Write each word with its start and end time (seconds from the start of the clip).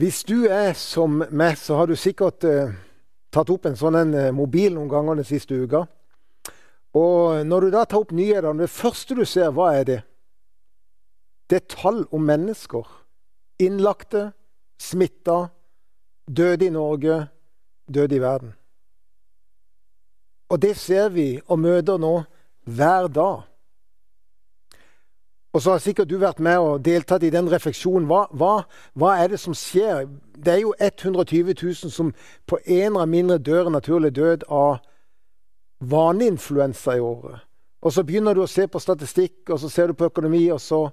Hvis 0.00 0.22
du 0.24 0.46
er 0.48 0.72
som 0.78 1.18
meg, 1.28 1.58
så 1.60 1.76
har 1.76 1.90
du 1.90 1.96
sikkert 1.98 2.44
eh, 2.48 2.70
tatt 3.28 3.50
opp 3.52 3.66
en 3.68 3.74
sånn 3.76 3.98
en, 3.98 4.14
eh, 4.16 4.30
mobil 4.32 4.72
noen 4.72 4.88
ganger 4.88 5.18
den 5.18 5.26
siste 5.28 5.58
uka. 5.60 5.82
Og 6.96 7.42
når 7.44 7.66
du 7.66 7.74
da 7.74 7.82
tar 7.84 8.00
opp 8.00 8.14
nyhetene, 8.16 8.64
det 8.64 8.72
første 8.72 9.18
du 9.18 9.26
ser, 9.28 9.50
hva 9.52 9.74
er 9.76 9.84
det? 9.84 9.98
Det 11.52 11.58
er 11.58 11.66
tall 11.74 12.00
om 12.16 12.24
mennesker. 12.24 12.88
Innlagte, 13.60 14.30
smitta, 14.80 15.50
døde 16.24 16.70
i 16.70 16.72
Norge, 16.72 17.20
døde 17.84 18.16
i 18.16 18.22
verden. 18.24 18.54
Og 20.48 20.62
det 20.64 20.78
ser 20.80 21.12
vi 21.12 21.34
og 21.44 21.60
møter 21.60 22.00
nå 22.00 22.14
hver 22.64 23.12
dag. 23.12 23.49
Og 25.52 25.62
så 25.62 25.72
har 25.74 25.82
sikkert 25.82 26.10
du 26.10 26.16
vært 26.20 26.38
med 26.38 26.62
og 26.62 26.84
deltatt 26.86 27.24
i 27.26 27.32
den 27.34 27.48
refleksjonen. 27.50 28.06
Hva, 28.06 28.26
hva, 28.30 28.52
hva, 28.94 29.16
er 29.18 29.32
det 29.32 29.40
som 29.42 29.54
skjer? 29.56 30.06
Det 30.38 30.52
er 30.52 30.60
jo 30.62 30.74
120 30.78 31.56
000 31.58 31.90
som 31.90 32.12
på 32.46 32.60
en 32.62 32.94
eller 32.94 33.10
mindre 33.10 33.38
dør 33.38 33.72
naturlig 33.74 34.12
død 34.14 34.46
av 34.46 34.78
vanlig 35.80 36.30
influensa 36.36 36.94
i 36.96 37.02
året. 37.02 37.42
Og 37.82 37.92
så 37.92 38.04
begynner 38.04 38.36
du 38.36 38.44
å 38.44 38.50
se 38.50 38.68
på 38.68 38.78
statistikk, 38.78 39.48
og 39.48 39.58
så 39.60 39.70
ser 39.72 39.90
du 39.90 39.96
på 39.96 40.10
økonomi, 40.10 40.44
og 40.52 40.60
så, 40.60 40.84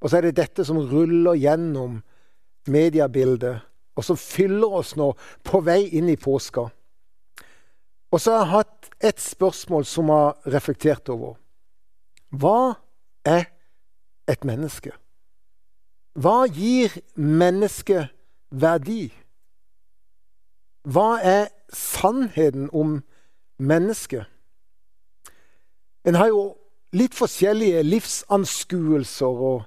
og 0.00 0.10
så 0.10 0.18
er 0.18 0.28
det 0.28 0.36
dette 0.38 0.64
som 0.68 0.78
ruller 0.78 1.38
gjennom 1.40 1.96
mediebildet, 2.70 3.64
og 3.96 4.04
som 4.04 4.20
fyller 4.20 4.76
oss 4.82 4.92
nå 5.00 5.14
på 5.42 5.62
vei 5.64 5.86
inn 5.96 6.12
i 6.12 6.18
påska. 6.20 6.66
Og 8.10 8.20
så 8.20 8.34
har 8.36 8.44
jeg 8.44 8.52
hatt 8.52 8.90
et 9.10 9.22
spørsmål 9.22 9.86
som 9.88 10.12
har 10.12 10.36
reflektert 10.52 11.08
over. 11.10 11.38
Hva 12.30 12.76
er 13.26 13.48
et 14.30 14.44
menneske? 14.46 14.92
Hva 16.18 16.46
gir 16.50 16.94
mennesket 17.14 18.10
verdi? 18.50 19.10
Hva 20.88 21.20
er 21.22 21.50
sannheten 21.72 22.70
om 22.72 23.00
mennesket? 23.58 24.26
En 26.08 26.16
har 26.16 26.30
jo 26.32 26.44
litt 26.96 27.14
forskjellige 27.14 27.82
livsanskuelser. 27.86 29.26
og 29.26 29.62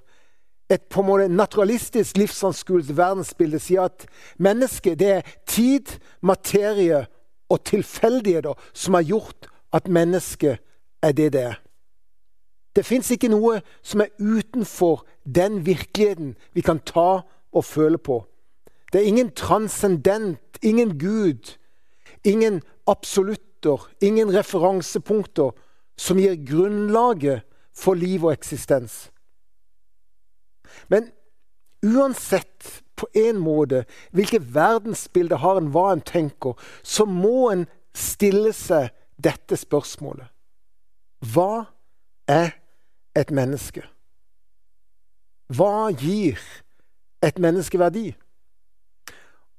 Et 0.70 0.82
på 0.82 1.02
en 1.02 1.08
måte 1.08 1.28
naturalistisk 1.28 2.18
livsanskuelse, 2.18 2.98
verdensbilde, 2.98 3.59
sier 3.59 3.88
at 3.88 4.08
mennesket 4.38 5.00
det 5.00 5.12
er 5.12 5.34
tid, 5.46 6.00
materie 6.22 7.06
og 7.50 7.64
tilfeldigheter 7.64 8.58
som 8.74 8.98
har 8.98 9.06
gjort 9.06 9.50
at 9.74 9.88
mennesket 9.88 10.59
er 11.04 11.12
det 11.12 11.34
det 11.34 11.42
er. 11.42 11.59
Det 12.76 12.86
fins 12.86 13.12
ikke 13.14 13.30
noe 13.30 13.60
som 13.86 14.02
er 14.02 14.14
utenfor 14.20 15.06
den 15.24 15.62
virkeligheten 15.66 16.34
vi 16.54 16.62
kan 16.66 16.82
ta 16.82 17.24
og 17.54 17.66
føle 17.66 17.98
på. 17.98 18.24
Det 18.94 19.02
er 19.02 19.10
ingen 19.10 19.32
transcendent, 19.32 20.58
ingen 20.62 20.98
Gud, 21.00 21.58
ingen 22.24 22.62
absolutter, 22.88 23.90
ingen 24.02 24.34
referansepunkter 24.34 25.54
som 25.98 26.18
gir 26.18 26.38
grunnlaget 26.46 27.44
for 27.74 27.98
liv 27.98 28.26
og 28.26 28.34
eksistens. 28.34 29.12
Men 30.90 31.12
uansett 31.86 32.84
på 32.96 33.08
en 33.14 33.40
måte 33.42 33.84
hvilket 34.12 34.46
verdensbilde 34.56 35.42
har 35.42 35.60
en, 35.60 35.72
hva 35.74 35.92
en 35.94 36.02
tenker, 36.06 36.58
så 36.84 37.06
må 37.06 37.50
en 37.52 37.66
stille 37.98 38.54
seg 38.56 38.92
dette 39.22 39.58
spørsmålet. 39.58 40.30
Hva 41.34 41.66
er 42.30 42.54
et 43.16 43.31
menneske? 43.31 43.83
Hva 45.53 45.92
gir 45.92 46.39
et 47.23 47.39
menneske 47.39 47.80
verdi? 47.80 48.11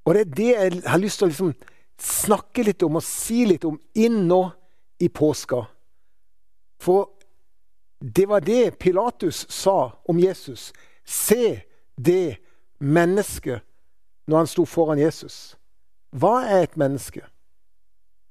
Og 0.04 0.14
det 0.14 0.20
er 0.20 0.34
det 0.36 0.50
jeg 0.52 0.82
har 0.90 1.00
lyst 1.00 1.20
til 1.20 1.28
å 1.28 1.32
liksom 1.32 1.52
snakke 2.00 2.64
litt 2.66 2.82
om 2.82 2.98
og 2.98 3.06
si 3.06 3.44
litt 3.48 3.64
om 3.64 3.78
inn 3.94 4.24
nå 4.28 4.42
i 5.00 5.08
påska. 5.08 5.62
For 6.82 7.10
det 8.00 8.26
var 8.28 8.44
det 8.44 8.78
Pilatus 8.78 9.46
sa 9.48 9.94
om 10.04 10.18
Jesus. 10.20 10.72
Se 11.04 11.62
det 11.96 12.36
mennesket 12.78 13.62
når 14.26 14.36
han 14.36 14.50
sto 14.50 14.64
foran 14.68 15.00
Jesus. 15.00 15.56
Hva 16.12 16.42
er 16.44 16.64
et 16.64 16.76
menneske? 16.76 17.24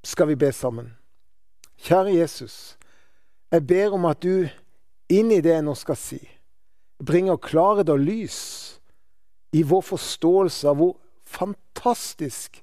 Skal 0.03 0.27
vi 0.27 0.35
be 0.35 0.51
sammen? 0.51 0.91
Kjære 1.83 2.13
Jesus, 2.15 2.77
jeg 3.51 3.67
ber 3.67 3.95
om 3.95 4.05
at 4.05 4.21
du 4.23 4.47
inn 5.11 5.31
i 5.31 5.41
det 5.43 5.55
jeg 5.55 5.65
nå 5.65 5.75
skal 5.77 5.99
si, 5.99 6.21
bringer 7.03 7.39
klarhet 7.41 7.91
og 7.91 8.01
lys 8.03 8.39
i 9.53 9.63
vår 9.67 9.83
forståelse 9.85 10.69
av 10.69 10.79
hvor 10.79 10.95
fantastisk 11.27 12.61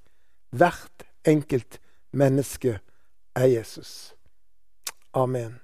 hvert 0.57 1.05
enkelt 1.29 1.79
menneske 2.17 2.79
er 3.37 3.51
Jesus. 3.51 4.15
Amen. 5.15 5.59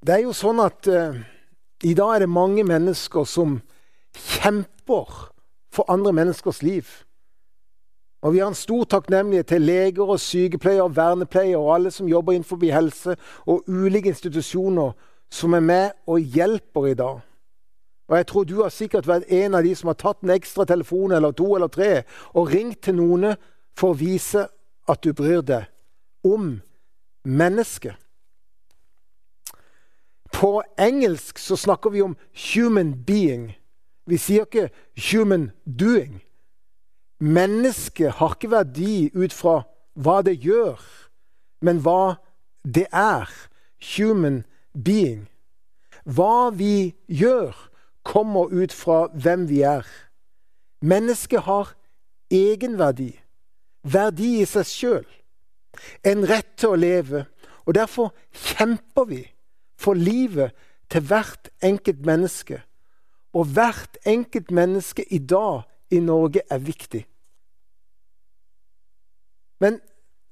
Det 0.00 0.16
er 0.16 0.24
jo 0.24 0.32
sånn 0.34 0.62
at 0.64 0.88
uh, 0.88 1.18
i 1.84 1.92
dag 1.96 2.14
er 2.14 2.24
det 2.24 2.32
mange 2.32 2.64
mennesker 2.64 3.26
som 3.28 3.58
kjemper 4.16 5.28
for 5.70 5.90
andre 5.92 6.14
menneskers 6.16 6.62
liv. 6.64 6.88
Og 8.20 8.32
Vi 8.32 8.38
har 8.38 8.48
en 8.48 8.54
stor 8.54 8.84
takknemlighet 8.84 9.46
til 9.46 9.62
leger 9.62 10.04
og 10.04 10.20
sykepleiere 10.20 10.82
og 10.82 10.96
vernepleiere 10.96 11.58
og 11.58 11.74
alle 11.74 11.90
som 11.90 12.08
jobber 12.08 12.32
innenfor 12.32 12.60
helse 12.72 13.16
og 13.46 13.64
ulike 13.68 14.08
institusjoner 14.08 14.92
som 15.30 15.54
er 15.54 15.60
med 15.60 15.90
og 16.06 16.18
hjelper 16.18 16.86
i 16.86 16.94
dag. 16.94 17.20
Og 18.08 18.16
Jeg 18.16 18.26
tror 18.26 18.44
du 18.44 18.62
har 18.62 18.68
sikkert 18.68 19.06
vært 19.06 19.28
en 19.28 19.54
av 19.54 19.62
de 19.64 19.74
som 19.74 19.88
har 19.88 19.94
tatt 19.94 20.22
en 20.22 20.30
ekstra 20.34 20.64
telefon 20.64 21.12
eller 21.12 21.32
to 21.32 21.54
eller 21.54 21.68
tre 21.68 22.02
og 22.34 22.50
ringt 22.50 22.82
til 22.82 22.94
noen 22.98 23.36
for 23.78 23.94
å 23.94 23.98
vise 23.98 24.48
at 24.88 25.04
du 25.04 25.12
bryr 25.14 25.40
deg 25.40 25.64
om 26.26 26.60
mennesket. 27.24 27.94
På 30.32 30.62
engelsk 30.78 31.38
så 31.38 31.56
snakker 31.56 31.90
vi 31.90 32.02
om 32.02 32.16
'human 32.34 32.94
being'. 33.10 33.52
Vi 34.06 34.16
sier 34.16 34.44
ikke 34.44 34.70
'human 34.96 35.50
doing'. 35.66 36.29
Mennesket 37.20 38.16
har 38.16 38.34
ikke 38.34 38.50
verdi 38.50 39.10
ut 39.14 39.34
fra 39.36 39.60
hva 40.00 40.20
det 40.24 40.38
gjør, 40.40 40.80
men 41.60 41.82
hva 41.84 42.16
det 42.64 42.86
er. 42.92 43.28
Human 43.96 44.42
being. 44.72 45.26
Hva 46.04 46.50
vi 46.52 46.94
gjør, 47.08 47.56
kommer 48.04 48.52
ut 48.52 48.72
fra 48.72 49.06
hvem 49.12 49.48
vi 49.48 49.60
er. 49.68 49.84
Mennesket 50.80 51.44
har 51.44 51.74
egenverdi, 52.32 53.12
verdi 53.82 54.40
i 54.40 54.46
seg 54.48 54.68
sjøl, 54.68 55.06
en 56.04 56.24
rett 56.28 56.48
til 56.56 56.72
å 56.72 56.80
leve. 56.80 57.26
Og 57.68 57.76
Derfor 57.76 58.14
kjemper 58.32 59.08
vi 59.08 59.22
for 59.78 59.94
livet 59.94 60.56
til 60.90 61.04
hvert 61.06 61.50
enkelt 61.62 62.04
menneske. 62.06 62.62
Og 63.32 63.52
hvert 63.54 64.00
enkelt 64.08 64.50
menneske 64.50 65.04
i 65.12 65.18
dag 65.18 65.68
i 65.90 65.98
Norge 66.00 66.42
er 66.50 66.58
viktig. 66.58 67.06
Men 69.60 69.80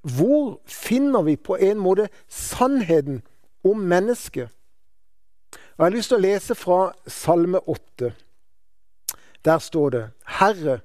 hvor 0.02 0.60
finner 0.64 1.22
vi 1.22 1.36
på 1.36 1.56
en 1.56 1.78
måte 1.78 2.08
sannheten 2.28 3.22
om 3.64 3.76
mennesket? 3.78 4.48
Jeg 5.52 5.84
har 5.84 5.94
lyst 5.94 6.10
til 6.10 6.18
å 6.18 6.24
lese 6.24 6.54
fra 6.58 6.78
Salme 7.06 7.60
8. 7.60 8.12
Der 9.44 9.58
står 9.62 9.90
det 9.94 10.04
Herre, 10.38 10.80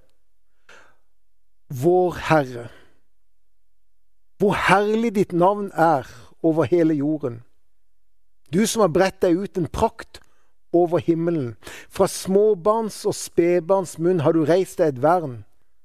vår 1.69 2.19
Herre. 2.29 2.67
Hvor 4.37 4.53
herlig 4.67 5.15
ditt 5.15 5.31
navn 5.31 5.71
er 5.71 6.07
over 6.43 6.67
hele 6.67 6.93
jorden. 6.93 7.41
Du 8.53 8.65
som 8.67 8.83
har 8.83 8.91
bredt 8.93 9.21
deg 9.23 9.39
ut 9.39 9.57
en 9.57 9.69
prakt 9.71 10.22
over 10.73 10.99
himmelen. 10.99 11.55
Fra 11.89 12.07
småbarns 12.07 13.03
og 13.05 13.15
spedbarns 13.15 13.97
munn 14.01 14.23
har 14.25 14.33
du 14.33 14.43
reist 14.45 14.81
deg 14.81 14.95
et 14.95 15.03
vern 15.03 15.43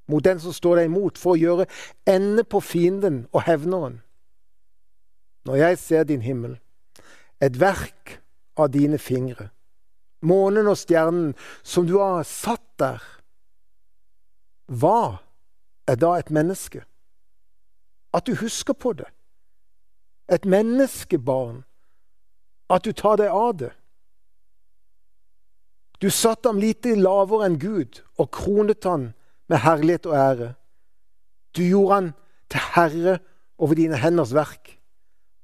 mot 0.08 0.25
den 0.25 0.40
som 0.40 0.55
står 0.56 0.81
deg 0.81 0.88
imot, 0.88 1.19
for 1.20 1.37
å 1.37 1.40
gjøre 1.40 1.67
ende 2.08 2.44
på 2.44 2.62
fienden 2.64 3.26
og 3.32 3.44
hevneren. 3.44 4.00
Når 5.44 5.61
jeg 5.61 5.79
ser 5.79 6.08
din 6.08 6.25
himmel, 6.25 6.56
et 7.44 7.61
verk 7.61 8.19
av 8.56 8.73
dine 8.73 8.99
fingre, 8.99 9.50
månen 10.25 10.67
og 10.67 10.81
stjernen 10.81 11.34
som 11.62 11.87
du 11.87 11.99
har 12.00 12.25
satt 12.25 12.64
der, 12.81 13.05
hva 14.69 15.20
er 15.88 15.96
da 15.96 16.17
et 16.19 16.32
menneske? 16.32 16.82
At 18.12 18.26
du 18.26 18.34
husker 18.37 18.73
på 18.73 18.93
det. 18.93 19.08
Et 20.29 20.44
menneskebarn. 20.44 21.64
At 22.69 22.84
du 22.84 22.93
tar 22.93 23.17
deg 23.17 23.32
av 23.32 23.56
det. 23.56 23.73
Du 26.03 26.11
satte 26.11 26.49
ham 26.49 26.61
lite 26.62 26.95
lavere 26.95 27.49
enn 27.49 27.59
Gud 27.59 28.03
og 28.19 28.31
kronet 28.35 28.87
han 28.87 29.12
med 29.50 29.62
herlighet 29.65 30.06
og 30.06 30.15
ære. 30.15 30.50
Du 31.56 31.62
gjorde 31.65 31.95
han 31.95 32.11
til 32.50 32.67
herre 32.75 33.19
over 33.59 33.75
dine 33.75 33.99
henders 33.99 34.35
verk. 34.35 34.77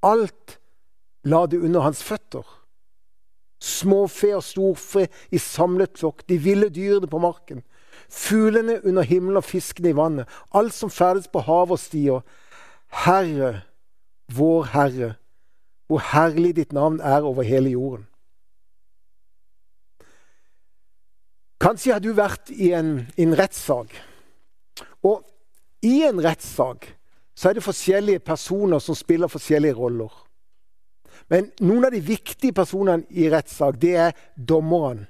Alt 0.03 0.59
la 1.25 1.47
du 1.47 1.59
under 1.59 1.81
hans 1.81 2.03
føtter. 2.05 2.45
Småfe 3.65 4.35
og 4.37 4.45
storfe 4.45 5.09
i 5.33 5.41
samlet 5.41 5.99
flokk, 5.99 6.23
de 6.29 6.39
ville 6.39 6.69
dyrene 6.69 7.09
på 7.11 7.19
marken. 7.19 7.63
Fuglene 8.13 8.79
under 8.85 9.03
himmelen 9.03 9.41
og 9.41 9.47
fiskene 9.49 9.91
i 9.91 9.97
vannet, 9.97 10.29
alt 10.55 10.75
som 10.77 10.93
ferdes 10.93 11.27
på 11.33 11.43
hav 11.47 11.73
og 11.73 11.81
stier. 11.81 12.21
Herre, 13.05 13.65
vår 14.31 14.69
Herre, 14.75 15.15
hvor 15.89 16.05
herlig 16.13 16.55
ditt 16.61 16.73
navn 16.73 17.01
er 17.01 17.25
over 17.25 17.43
hele 17.43 17.73
jorden. 17.73 18.07
Kanskje 21.63 21.95
har 21.95 22.03
du 22.03 22.13
vært 22.17 22.51
i 22.51 22.73
en, 22.77 23.07
en 23.17 23.37
rettssak. 23.39 23.95
Og 25.05 25.23
i 25.85 26.03
en 26.07 26.21
rettssak 26.25 26.91
så 27.35 27.51
er 27.51 27.57
det 27.57 27.65
forskjellige 27.67 28.23
personer 28.25 28.83
som 28.83 28.97
spiller 28.97 29.31
forskjellige 29.31 29.77
roller. 29.79 30.13
Men 31.31 31.49
noen 31.65 31.87
av 31.87 31.95
de 31.95 32.03
viktige 32.05 32.55
personene 32.55 33.07
i 33.11 33.29
rettssak, 33.33 33.79
det 33.81 33.95
er 33.97 34.13
dommeren. 34.37 35.07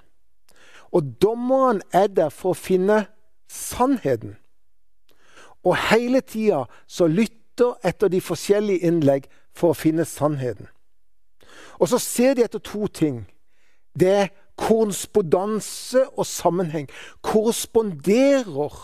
Og 0.94 1.17
dommeren 1.23 1.82
er 1.93 2.08
der 2.12 2.31
for 2.31 2.55
å 2.55 2.58
finne 2.58 3.05
sannheten. 3.50 4.37
Og 5.64 5.76
hele 5.90 6.20
tida 6.20 6.64
så 6.87 7.08
lytter 7.08 7.75
etter 7.87 8.12
de 8.12 8.20
forskjellige 8.23 8.87
innlegg 8.87 9.26
for 9.56 9.73
å 9.73 9.79
finne 9.79 10.06
sannheten. 10.06 10.69
Og 11.81 11.90
så 11.90 11.99
ser 11.99 12.37
de 12.37 12.44
etter 12.44 12.62
to 12.62 12.87
ting. 12.87 13.25
Det 13.94 14.11
er 14.11 14.32
korrespondanse 14.56 16.04
og 16.14 16.26
sammenheng. 16.26 16.88
Korresponderer 17.22 18.78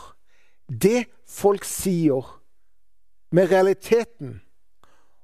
det 0.71 1.07
folk 1.27 1.65
sier, 1.65 2.37
med 3.31 3.51
realiteten, 3.53 4.41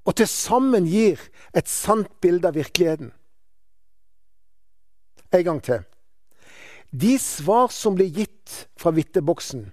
og 0.07 0.15
til 0.15 0.29
sammen 0.31 0.87
gir 0.87 1.19
et 1.59 1.67
sant 1.67 2.11
bilde 2.23 2.47
av 2.47 2.55
virkeligheten. 2.55 3.11
En 5.35 5.45
gang 5.45 5.63
til. 5.63 5.83
De 6.95 7.17
svar 7.19 7.73
som 7.75 7.97
blir 7.99 8.13
gitt 8.15 8.69
fra 8.79 8.93
vitteboksen, 8.95 9.73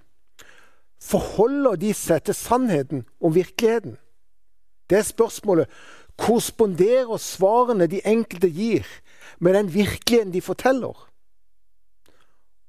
forholder 0.98 1.78
de 1.78 1.92
seg 1.94 2.24
til 2.26 2.34
sannheten 2.34 3.04
om 3.22 3.34
virkeligheten? 3.34 3.94
Det 4.90 4.98
er 4.98 5.06
spørsmålet. 5.06 5.70
Korresponderer 6.18 7.18
svarene 7.18 7.86
de 7.90 8.02
enkelte 8.06 8.50
gir, 8.50 8.86
med 9.38 9.54
den 9.54 9.74
virkeligheten 9.74 10.32
de 10.32 10.40
forteller? 10.40 11.10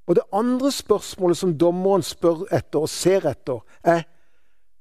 Og 0.07 0.15
det 0.15 0.23
andre 0.33 0.71
spørsmålet 0.71 1.37
som 1.37 1.57
dommeren 1.57 2.03
spør 2.03 2.45
etter 2.53 2.79
og 2.79 2.89
ser 2.89 3.25
etter, 3.29 3.59
er 3.83 4.03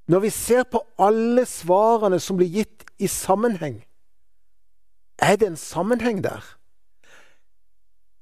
når 0.09 0.21
vi 0.21 0.31
ser 0.31 0.63
på 0.69 0.83
alle 0.99 1.47
svarene 1.49 2.21
som 2.21 2.37
blir 2.37 2.53
gitt 2.53 2.85
i 2.99 3.09
sammenheng, 3.09 3.81
er 5.19 5.37
det 5.37 5.47
en 5.49 5.57
sammenheng 5.57 6.25
der? 6.25 6.45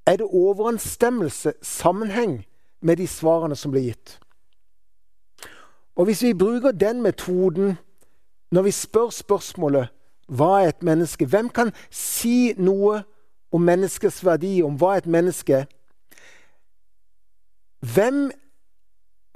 Er 0.07 0.17
det 0.17 0.27
overensstemmelse, 0.27 1.53
sammenheng, 1.63 2.45
med 2.83 2.97
de 2.97 3.07
svarene 3.07 3.57
som 3.57 3.71
blir 3.71 3.83
gitt? 3.83 4.19
Og 5.97 6.05
Hvis 6.05 6.23
vi 6.23 6.35
bruker 6.35 6.71
den 6.71 7.03
metoden 7.03 7.77
når 8.51 8.63
vi 8.63 8.71
spør 8.71 9.11
spørsmålet 9.11 9.89
hva 10.29 10.63
er 10.63 10.69
et 10.69 10.83
menneske? 10.83 11.27
Hvem 11.27 11.49
kan 11.49 11.73
si 11.91 12.55
noe 12.57 13.03
om 13.53 13.65
menneskets 13.65 14.23
verdi, 14.25 14.61
om 14.63 14.77
hva 14.81 14.97
et 14.97 15.07
menneske? 15.07 15.65
Hvem, 17.95 18.31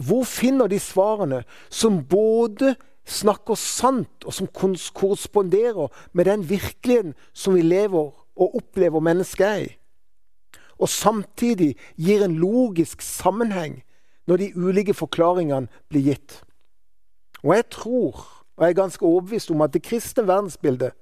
hvor 0.02 0.24
finner 0.28 0.70
de 0.70 0.78
svarene 0.80 1.42
som 1.70 2.02
både 2.04 2.74
snakker 3.06 3.58
sant, 3.58 4.24
og 4.24 4.34
som 4.34 4.48
korresponderer 4.94 5.92
med 6.12 6.24
den 6.24 6.48
virkeligheten 6.48 7.14
som 7.32 7.54
vi 7.54 7.62
lever 7.62 8.12
og 8.36 8.56
opplever 8.56 9.00
mennesket 9.00 9.46
er 9.46 9.66
i? 9.66 9.74
Og 10.78 10.88
samtidig 10.88 11.74
gir 11.96 12.24
en 12.24 12.36
logisk 12.36 13.02
sammenheng 13.02 13.82
når 14.26 14.36
de 14.36 14.52
ulike 14.56 14.94
forklaringene 14.94 15.70
blir 15.88 16.02
gitt. 16.10 16.42
Og 17.42 17.54
jeg 17.54 17.64
tror, 17.70 18.26
og 18.56 18.64
jeg 18.64 18.70
er 18.70 18.82
ganske 18.82 19.06
overbevist 19.06 19.50
om, 19.50 19.62
at 19.62 19.72
det 19.72 19.82
kristne 19.82 20.26
verdensbildet 20.26 20.92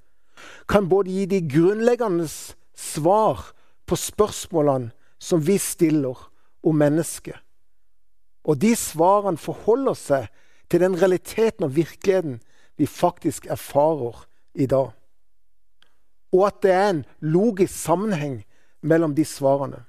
kan 0.69 0.89
både 0.89 1.11
gi 1.11 1.25
de 1.31 1.41
grunnleggende 1.49 2.29
svar 2.75 3.51
på 3.87 3.97
spørsmålene 3.97 4.93
som 5.19 5.41
vi 5.41 5.59
stiller, 5.59 6.19
om 6.65 6.79
mennesket. 6.81 7.37
Og 8.45 8.57
de 8.61 8.73
svarene 8.77 9.41
forholder 9.41 9.97
seg 9.99 10.29
til 10.73 10.81
den 10.81 10.97
realiteten 10.97 11.67
og 11.67 11.75
virkeligheten 11.77 12.39
vi 12.81 12.87
faktisk 12.89 13.47
erfarer 13.53 14.25
i 14.55 14.67
dag. 14.67 14.93
Og 16.33 16.47
at 16.47 16.63
det 16.65 16.73
er 16.73 16.89
en 16.91 17.05
logisk 17.21 17.75
sammenheng 17.75 18.41
mellom 18.83 19.15
de 19.15 19.25
svarene. 19.29 19.85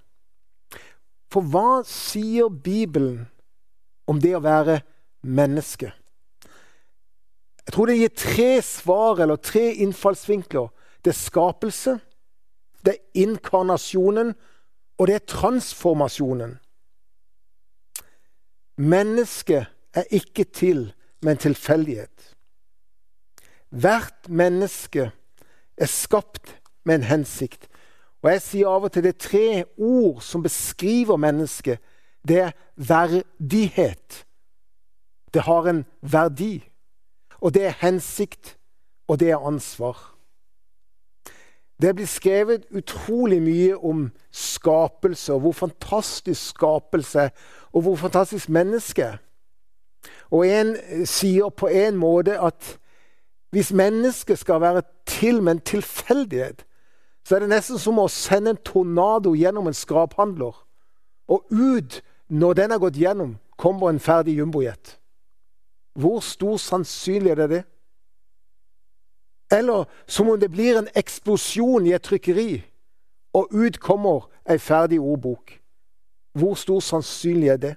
For 1.31 1.41
hva 1.41 1.81
sier 1.87 2.51
Bibelen 2.51 3.25
om 4.07 4.19
det 4.21 4.35
å 4.37 4.43
være 4.43 4.81
menneske? 5.25 5.91
Jeg 7.65 7.73
tror 7.73 7.89
det 7.89 7.97
gir 7.97 8.13
tre 8.13 8.51
svar 8.61 9.23
eller 9.23 9.41
tre 9.41 9.71
innfallsvinkler. 9.81 10.69
Det 11.01 11.11
er 11.11 11.17
skapelse, 11.17 11.97
det 12.85 12.93
er 12.93 13.21
inkarnasjonen, 13.25 14.35
og 14.97 15.07
det 15.07 15.15
er 15.15 15.25
transformasjonen. 15.27 16.57
Mennesket 18.77 19.65
er 19.93 20.03
ikke 20.11 20.43
til 20.43 20.93
med 21.21 21.31
en 21.31 21.37
tilfeldighet. 21.37 22.35
Hvert 23.69 24.29
menneske 24.29 25.11
er 25.77 25.85
skapt 25.85 26.61
med 26.85 26.95
en 26.95 27.03
hensikt. 27.03 27.67
Og 28.23 28.31
jeg 28.31 28.41
sier 28.41 28.69
av 28.71 28.87
og 28.87 28.93
til 28.93 29.03
det 29.05 29.15
er 29.15 29.25
tre 29.27 29.47
ord 29.77 30.21
som 30.23 30.43
beskriver 30.43 31.17
mennesket. 31.17 31.81
Det 32.27 32.39
er 32.39 32.55
verdighet. 32.75 34.25
Det 35.33 35.41
har 35.41 35.67
en 35.69 35.85
verdi. 36.01 36.63
Og 37.41 37.53
det 37.53 37.65
er 37.65 37.79
hensikt, 37.81 38.57
og 39.07 39.19
det 39.19 39.29
er 39.29 39.47
ansvar. 39.47 40.14
Det 41.81 41.95
blir 41.95 42.07
skrevet 42.07 42.65
utrolig 42.71 43.41
mye 43.43 43.75
om 43.77 44.11
skapelse, 44.31 45.33
og 45.33 45.39
hvor 45.39 45.51
fantastisk 45.51 46.49
skapelse 46.55 47.19
er, 47.19 47.29
og 47.73 47.81
hvor 47.81 47.95
fantastisk 47.95 48.49
menneske 48.49 49.01
er. 49.01 49.17
Og 50.31 50.47
en 50.47 50.75
sier 51.05 51.49
på 51.49 51.67
en 51.67 51.97
måte 51.97 52.39
at 52.39 52.77
hvis 53.51 53.73
mennesket 53.73 54.39
skal 54.39 54.61
være 54.61 54.81
til 55.07 55.43
med 55.43 55.51
en 55.51 55.59
tilfeldighet, 55.59 56.65
så 57.25 57.35
er 57.35 57.39
det 57.39 57.49
nesten 57.49 57.79
som 57.79 57.99
å 57.99 58.07
sende 58.11 58.53
en 58.53 58.63
tornado 58.65 59.33
gjennom 59.35 59.67
en 59.67 59.77
skraphandler. 59.77 60.53
Og 61.27 61.45
ut, 61.49 62.01
når 62.29 62.53
den 62.53 62.71
har 62.71 62.81
gått 62.83 62.99
gjennom, 62.99 63.37
kommer 63.57 63.89
en 63.89 63.99
ferdig 63.99 64.37
jumbojet. 64.37 64.97
Hvor 65.95 66.19
stor 66.19 66.57
sannsynlighet 66.57 67.39
er 67.39 67.47
det? 67.47 67.63
Eller 69.51 69.85
som 70.07 70.29
om 70.29 70.39
det 70.39 70.51
blir 70.51 70.77
en 70.77 70.89
eksplosjon 70.95 71.85
i 71.85 71.93
et 71.93 72.01
trykkeri, 72.01 72.63
og 73.33 73.47
ut 73.53 73.79
kommer 73.79 74.29
ei 74.49 74.57
ferdig 74.57 74.99
ordbok. 74.99 75.59
Hvor 76.33 76.55
stor 76.55 76.79
sannsynlig 76.79 77.47
er 77.47 77.57
det? 77.57 77.75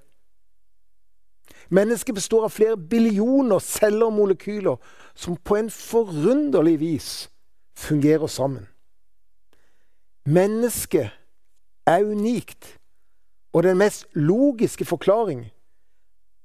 Mennesket 1.69 2.15
består 2.15 2.45
av 2.45 2.51
flere 2.51 2.77
billioner 2.77 3.59
celler 3.59 4.09
og 4.09 4.17
molekyler 4.17 4.77
som 5.15 5.37
på 5.37 5.57
en 5.57 5.71
forunderlig 5.71 6.79
vis 6.81 7.11
fungerer 7.77 8.27
sammen. 8.27 8.67
Mennesket 10.27 11.11
er 11.87 12.05
unikt, 12.05 12.79
og 13.53 13.63
den 13.63 13.79
mest 13.79 14.07
logiske 14.13 14.85
forklaring 14.85 15.51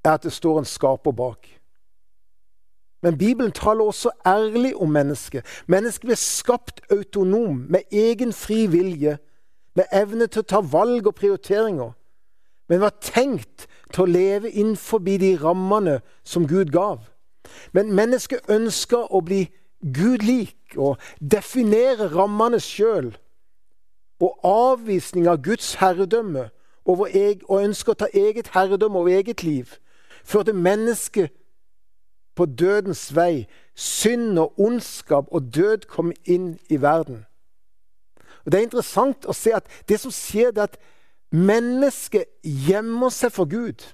er 0.03 0.13
at 0.13 0.23
det 0.23 0.33
står 0.33 0.59
en 0.59 0.65
skaper 0.65 1.11
bak. 1.11 1.47
Men 3.03 3.17
Bibelen 3.17 3.51
taler 3.51 3.83
også 3.83 4.09
ærlig 4.25 4.75
om 4.75 4.89
mennesket. 4.89 5.45
Mennesket 5.67 6.07
ble 6.07 6.15
skapt 6.15 6.81
autonom, 6.91 7.65
med 7.69 7.81
egen 7.91 8.33
fri 8.33 8.65
vilje, 8.71 9.17
med 9.75 9.91
evne 9.91 10.27
til 10.27 10.43
å 10.43 10.47
ta 10.47 10.61
valg 10.63 11.07
og 11.07 11.15
prioriteringer. 11.15 11.91
Men 12.69 12.81
var 12.81 12.95
tenkt 13.03 13.67
til 13.91 14.05
å 14.05 14.09
leve 14.09 14.51
innenfor 14.51 15.03
de 15.03 15.33
rammene 15.41 15.99
som 16.23 16.47
Gud 16.47 16.71
gav. 16.71 17.03
Men 17.75 17.91
mennesket 17.91 18.47
ønsker 18.49 19.11
å 19.11 19.19
bli 19.21 19.49
Gud 19.83 20.23
lik 20.23 20.77
og 20.77 21.01
definere 21.19 22.07
rammene 22.15 22.61
sjøl. 22.63 23.11
Og 24.23 24.39
avvisning 24.47 25.27
av 25.27 25.43
Guds 25.43 25.75
herredømme 25.83 26.49
og 26.87 27.07
ønsker 27.59 27.91
å 27.91 27.99
ta 28.05 28.07
eget 28.13 28.53
herredømme 28.55 29.03
over 29.03 29.19
eget 29.19 29.43
liv 29.43 29.75
førte 30.23 30.53
mennesket 30.53 31.31
på 32.35 32.45
dødens 32.45 33.15
vei. 33.15 33.47
Synd 33.75 34.39
og 34.39 34.59
ondskap 34.59 35.29
og 35.31 35.53
død 35.55 35.87
kom 35.89 36.11
inn 36.25 36.57
i 36.69 36.81
verden. 36.81 37.25
Og 38.45 38.51
Det 38.51 38.59
er 38.59 38.63
interessant 38.63 39.25
å 39.25 39.33
se 39.33 39.53
at 39.55 39.67
det 39.87 39.99
som 39.99 40.11
skjer, 40.11 40.51
det 40.51 40.61
er 40.61 40.71
at 40.71 40.79
mennesket 41.31 42.25
gjemmer 42.43 43.09
seg 43.09 43.31
for 43.31 43.49
Gud. 43.49 43.85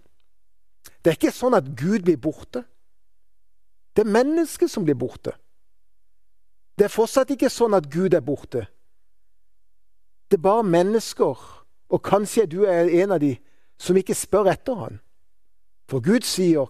Det 1.04 1.12
er 1.12 1.18
ikke 1.20 1.36
sånn 1.36 1.56
at 1.56 1.70
Gud 1.78 2.04
blir 2.08 2.18
borte. 2.18 2.64
Det 3.96 4.04
er 4.06 4.12
mennesket 4.12 4.72
som 4.72 4.84
blir 4.84 4.98
borte. 4.98 5.36
Det 6.78 6.88
er 6.88 6.94
fortsatt 6.94 7.32
ikke 7.32 7.52
sånn 7.52 7.76
at 7.76 7.90
Gud 7.92 8.14
er 8.14 8.24
borte. 8.24 8.68
det 10.30 10.38
er 10.38 10.42
bare 10.42 10.64
mennesker, 10.64 11.66
og 11.90 12.04
kanskje 12.04 12.46
du 12.46 12.64
er 12.64 12.86
en 13.02 13.12
av 13.12 13.20
de, 13.20 13.32
som 13.80 13.98
ikke 13.98 14.14
spør 14.14 14.52
etter 14.52 14.76
han. 14.78 15.00
For 15.90 16.00
Gud 16.06 16.22
sier, 16.22 16.70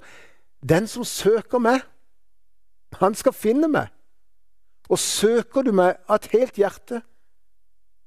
'Den 0.61 0.87
som 0.87 1.03
søker 1.03 1.57
meg, 1.57 1.81
han 2.93 3.15
skal 3.15 3.33
finne 3.33 3.67
meg.' 3.67 3.87
Og 4.89 4.99
søker 4.99 5.61
du 5.61 5.71
meg 5.71 5.97
av 6.09 6.15
et 6.15 6.27
helt 6.33 6.55
hjerte, 6.57 7.01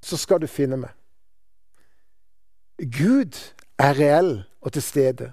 så 0.03 0.17
skal 0.19 0.41
du 0.43 0.47
finne 0.51 0.77
meg. 0.77 0.91
Gud 2.83 3.39
er 3.79 3.95
reell 3.95 4.33
og 4.61 4.73
til 4.73 4.83
stede. 4.83 5.33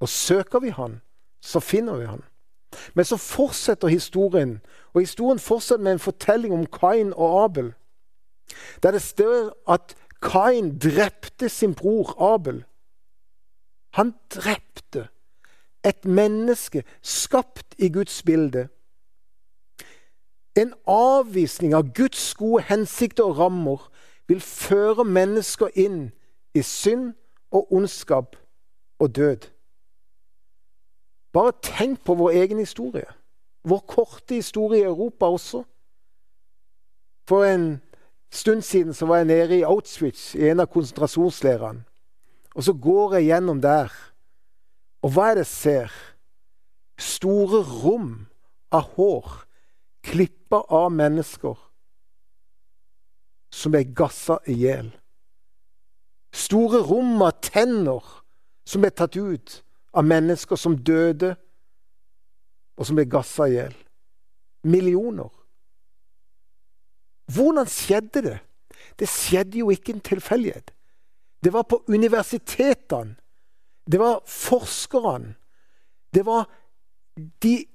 Og 0.00 0.08
søker 0.08 0.60
vi 0.60 0.68
Han, 0.68 1.00
så 1.40 1.60
finner 1.60 1.96
vi 1.96 2.06
Han. 2.06 2.24
Men 2.94 3.04
så 3.04 3.16
fortsetter 3.16 3.88
historien, 3.88 4.60
og 4.92 5.00
historien 5.00 5.38
fortsetter 5.38 5.84
med 5.84 5.92
en 5.92 5.98
fortelling 5.98 6.54
om 6.54 6.66
Kain 6.66 7.12
og 7.12 7.44
Abel. 7.44 7.74
Der 8.82 8.90
det 8.90 9.02
står 9.02 9.52
at 9.68 9.96
Kain 10.22 10.78
drepte 10.78 11.48
sin 11.48 11.74
bror 11.74 12.34
Abel. 12.34 12.64
Han 13.92 14.14
drepte 14.30 15.08
et 15.84 16.04
menneske 16.04 16.84
skapt 17.02 17.74
i 17.78 17.88
Guds 17.92 18.22
bilde. 18.22 18.68
En 20.56 20.74
avvisning 20.86 21.74
av 21.74 21.92
Guds 21.94 22.34
gode 22.34 22.62
hensikter 22.68 23.24
og 23.24 23.38
rammer 23.38 23.90
vil 24.28 24.40
føre 24.40 25.04
mennesker 25.04 25.72
inn 25.74 26.12
i 26.54 26.62
synd 26.62 27.12
og 27.50 27.72
ondskap 27.72 28.36
og 28.98 29.16
død. 29.16 29.50
Bare 31.34 31.52
tenk 31.62 32.04
på 32.04 32.14
vår 32.14 32.30
egen 32.30 32.58
historie. 32.58 33.06
Vår 33.64 33.78
korte 33.78 34.34
historie 34.34 34.80
i 34.80 34.84
Europa 34.86 35.26
også. 35.26 35.64
For 37.28 37.44
en 37.44 37.82
stund 38.32 38.62
siden 38.62 38.94
så 38.94 39.06
var 39.06 39.16
jeg 39.16 39.24
nede 39.24 39.58
i 39.58 39.62
Auschwitz, 39.62 40.34
i 40.34 40.48
en 40.48 40.60
av 40.60 40.66
konsentrasjonsleirene. 40.66 41.82
Og 42.54 42.62
så 42.62 42.72
går 42.72 43.14
jeg 43.14 43.24
gjennom 43.24 43.60
der. 43.60 44.13
Og 45.04 45.12
hva 45.12 45.30
er 45.30 45.38
det 45.38 45.44
jeg 45.44 45.52
ser? 45.52 45.94
Store 46.96 47.60
rom 47.66 48.24
av 48.72 48.94
hår, 48.96 49.30
klippa 50.04 50.62
av 50.72 50.92
mennesker, 50.94 51.58
som 53.52 53.76
er 53.76 53.90
gassa 53.96 54.38
i 54.48 54.56
hjel. 54.62 54.88
Store 56.34 56.80
rom 56.86 57.20
av 57.22 57.36
tenner 57.44 58.02
som 58.66 58.82
ble 58.82 58.90
tatt 58.96 59.18
ut 59.18 59.58
av 59.94 60.06
mennesker 60.08 60.58
som 60.58 60.76
døde, 60.80 61.34
og 62.74 62.88
som 62.88 62.96
ble 62.98 63.04
gassa 63.06 63.46
i 63.50 63.58
hjel. 63.58 63.74
Millioner. 64.66 65.30
Hvordan 67.34 67.68
skjedde 67.70 68.22
det? 68.24 68.38
Det 68.98 69.08
skjedde 69.10 69.60
jo 69.60 69.68
ikke 69.72 69.94
en 69.94 70.02
tilfeldighet. 70.04 70.72
Det 71.44 71.52
var 71.52 71.68
på 71.68 71.82
universitetene. 71.88 73.18
Det 73.90 74.00
var 74.00 74.22
forskerne. 74.26 75.34
Det 76.14 76.24
var 76.26 76.48
de 77.42 77.66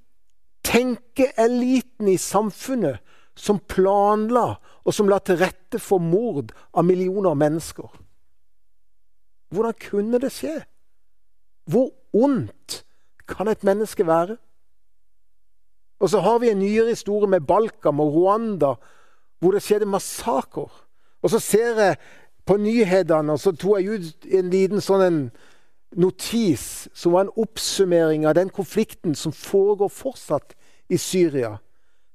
tenkeeliten 0.64 2.08
i 2.08 2.18
samfunnet 2.18 2.98
som 3.34 3.58
planla 3.58 4.58
og 4.84 4.94
som 4.94 5.08
la 5.08 5.20
til 5.22 5.38
rette 5.40 5.80
for 5.80 6.02
mord 6.02 6.52
av 6.74 6.84
millioner 6.84 7.32
av 7.32 7.40
mennesker. 7.40 7.88
Hvordan 9.50 9.78
kunne 9.80 10.20
det 10.22 10.32
skje? 10.34 10.60
Hvor 11.70 11.90
ondt 12.12 12.82
kan 13.28 13.48
et 13.48 13.64
menneske 13.66 14.06
være? 14.06 14.36
Og 16.00 16.10
så 16.10 16.20
har 16.20 16.38
vi 16.38 16.50
en 16.50 16.58
nyere 16.58 16.94
historie 16.94 17.28
med 17.28 17.46
Balkan 17.46 18.00
og 18.00 18.14
Rwanda, 18.14 18.74
hvor 19.38 19.52
det 19.52 19.62
skjedde 19.62 19.86
massakrer. 19.86 20.70
Og 21.22 21.30
så 21.30 21.38
ser 21.38 21.80
jeg 21.80 21.96
på 22.46 22.56
nyhetene, 22.56 23.32
og 23.32 23.40
så 23.40 23.52
tok 23.52 23.80
jeg 23.80 24.00
ut 24.00 24.26
en 24.38 24.50
liten 24.50 24.80
sånn 24.80 25.04
en 25.04 25.18
notis 25.96 26.88
som 26.94 27.12
var 27.12 27.20
en 27.20 27.30
oppsummering 27.36 28.26
av 28.26 28.34
den 28.34 28.50
konflikten 28.50 29.14
som 29.14 29.32
foregår 29.32 29.88
fortsatt 29.88 30.54
i 30.88 30.98
Syria, 30.98 31.56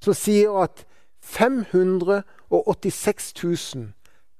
som 0.04 0.14
sier 0.14 0.64
at 0.64 0.86
586 1.22 3.44
000 3.44 3.94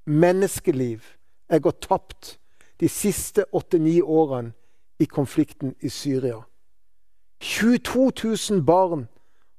menneskeliv 0.06 1.02
er 1.48 1.58
gått 1.58 1.80
tapt 1.88 2.38
de 2.80 2.88
siste 2.88 3.44
åtte-ni 3.52 4.02
årene 4.02 4.52
i 4.98 5.04
konflikten 5.04 5.74
i 5.80 5.88
Syria. 5.88 6.42
22 7.40 8.12
000 8.50 8.64
barn 8.64 9.08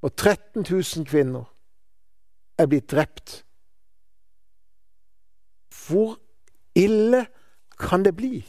og 0.01 0.15
13 0.15 0.65
000 0.69 1.05
kvinner 1.05 1.43
er 2.57 2.65
blitt 2.65 2.91
drept. 2.91 3.45
Hvor 5.87 6.17
ille 6.75 7.25
kan 7.79 8.05
det 8.05 8.15
bli? 8.15 8.45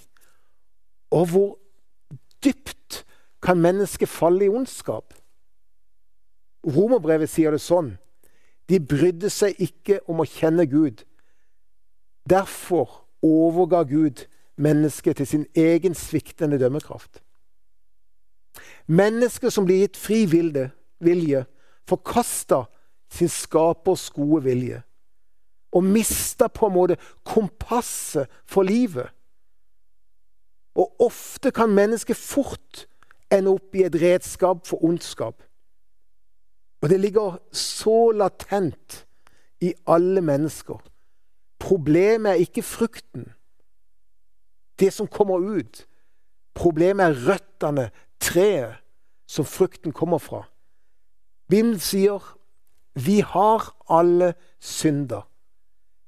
Og 1.11 1.31
hvor 1.31 1.59
dypt 2.45 3.05
kan 3.43 3.61
mennesket 3.61 4.09
falle 4.09 4.45
i 4.45 4.49
ondskap? 4.49 5.15
Romerbrevet 6.67 7.31
sier 7.31 7.55
det 7.55 7.63
sånn. 7.63 7.95
De 8.69 8.81
brydde 8.81 9.31
seg 9.33 9.57
ikke 9.63 10.03
om 10.11 10.21
å 10.21 10.29
kjenne 10.29 10.67
Gud. 10.69 11.05
Derfor 12.29 13.07
overga 13.25 13.85
Gud 13.89 14.27
mennesket 14.61 15.17
til 15.17 15.27
sin 15.27 15.47
egen 15.57 15.95
sviktende 15.97 16.59
dømmekraft. 16.61 17.23
Mennesket 18.87 19.53
som 19.53 19.65
blir 19.65 19.85
gitt 19.85 19.97
fri 19.97 20.25
vilje, 20.27 21.45
forkasta 21.89 22.65
sin 23.13 23.31
skapers 23.33 24.09
gode 24.13 24.45
vilje. 24.45 24.83
Og 25.73 25.85
mista 25.85 26.49
på 26.49 26.69
en 26.69 26.75
måte 26.75 26.97
kompasset 27.25 28.29
for 28.49 28.67
livet. 28.67 29.09
Og 30.79 31.03
ofte 31.03 31.51
kan 31.51 31.75
mennesket 31.75 32.17
fort 32.17 32.87
ende 33.35 33.51
opp 33.51 33.75
i 33.75 33.85
et 33.85 33.97
redskap 33.99 34.67
for 34.67 34.85
ondskap. 34.85 35.43
Og 36.83 36.91
det 36.91 37.01
ligger 37.01 37.39
så 37.53 38.11
latent 38.15 39.07
i 39.61 39.75
alle 39.87 40.23
mennesker. 40.23 40.79
Problemet 41.59 42.31
er 42.31 42.45
ikke 42.47 42.63
frukten 42.63 43.33
det 44.79 44.93
som 44.93 45.07
kommer 45.07 45.39
ut. 45.43 45.87
Problemet 46.55 47.07
er 47.07 47.29
røttene, 47.29 47.91
treet, 48.21 48.79
som 49.29 49.45
frukten 49.45 49.93
kommer 49.93 50.19
fra. 50.19 50.45
Bibelen 51.51 51.81
sier 51.81 52.23
vi 52.95 53.21
har 53.21 53.77
alle 53.91 54.33
synder. 54.61 55.27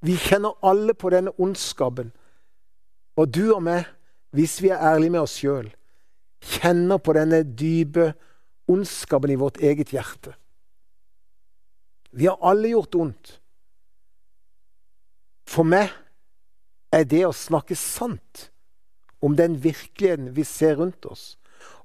Vi 0.02 0.16
kjenner 0.16 0.56
alle 0.64 0.94
på 0.94 1.10
denne 1.10 1.30
ondskapen. 1.38 2.12
Og 3.16 3.34
du 3.34 3.52
og 3.54 3.62
meg, 3.62 3.84
hvis 4.30 4.60
vi 4.62 4.70
er 4.70 4.82
ærlige 4.92 5.10
med 5.10 5.24
oss 5.24 5.38
sjøl, 5.40 5.70
kjenner 6.40 7.00
på 7.02 7.14
denne 7.16 7.42
dype 7.44 8.12
ondskapen 8.70 9.32
i 9.32 9.38
vårt 9.40 9.58
eget 9.60 9.92
hjerte. 9.92 10.34
Vi 12.12 12.26
har 12.26 12.38
alle 12.42 12.72
gjort 12.72 12.94
ondt. 12.94 13.34
For 15.50 15.66
meg 15.66 15.90
er 16.94 17.04
det 17.06 17.24
å 17.26 17.34
snakke 17.34 17.76
sant 17.78 18.48
om 19.20 19.36
den 19.36 19.58
virkeligheten 19.62 20.30
vi 20.34 20.46
ser 20.46 20.78
rundt 20.80 21.06
oss. 21.06 21.36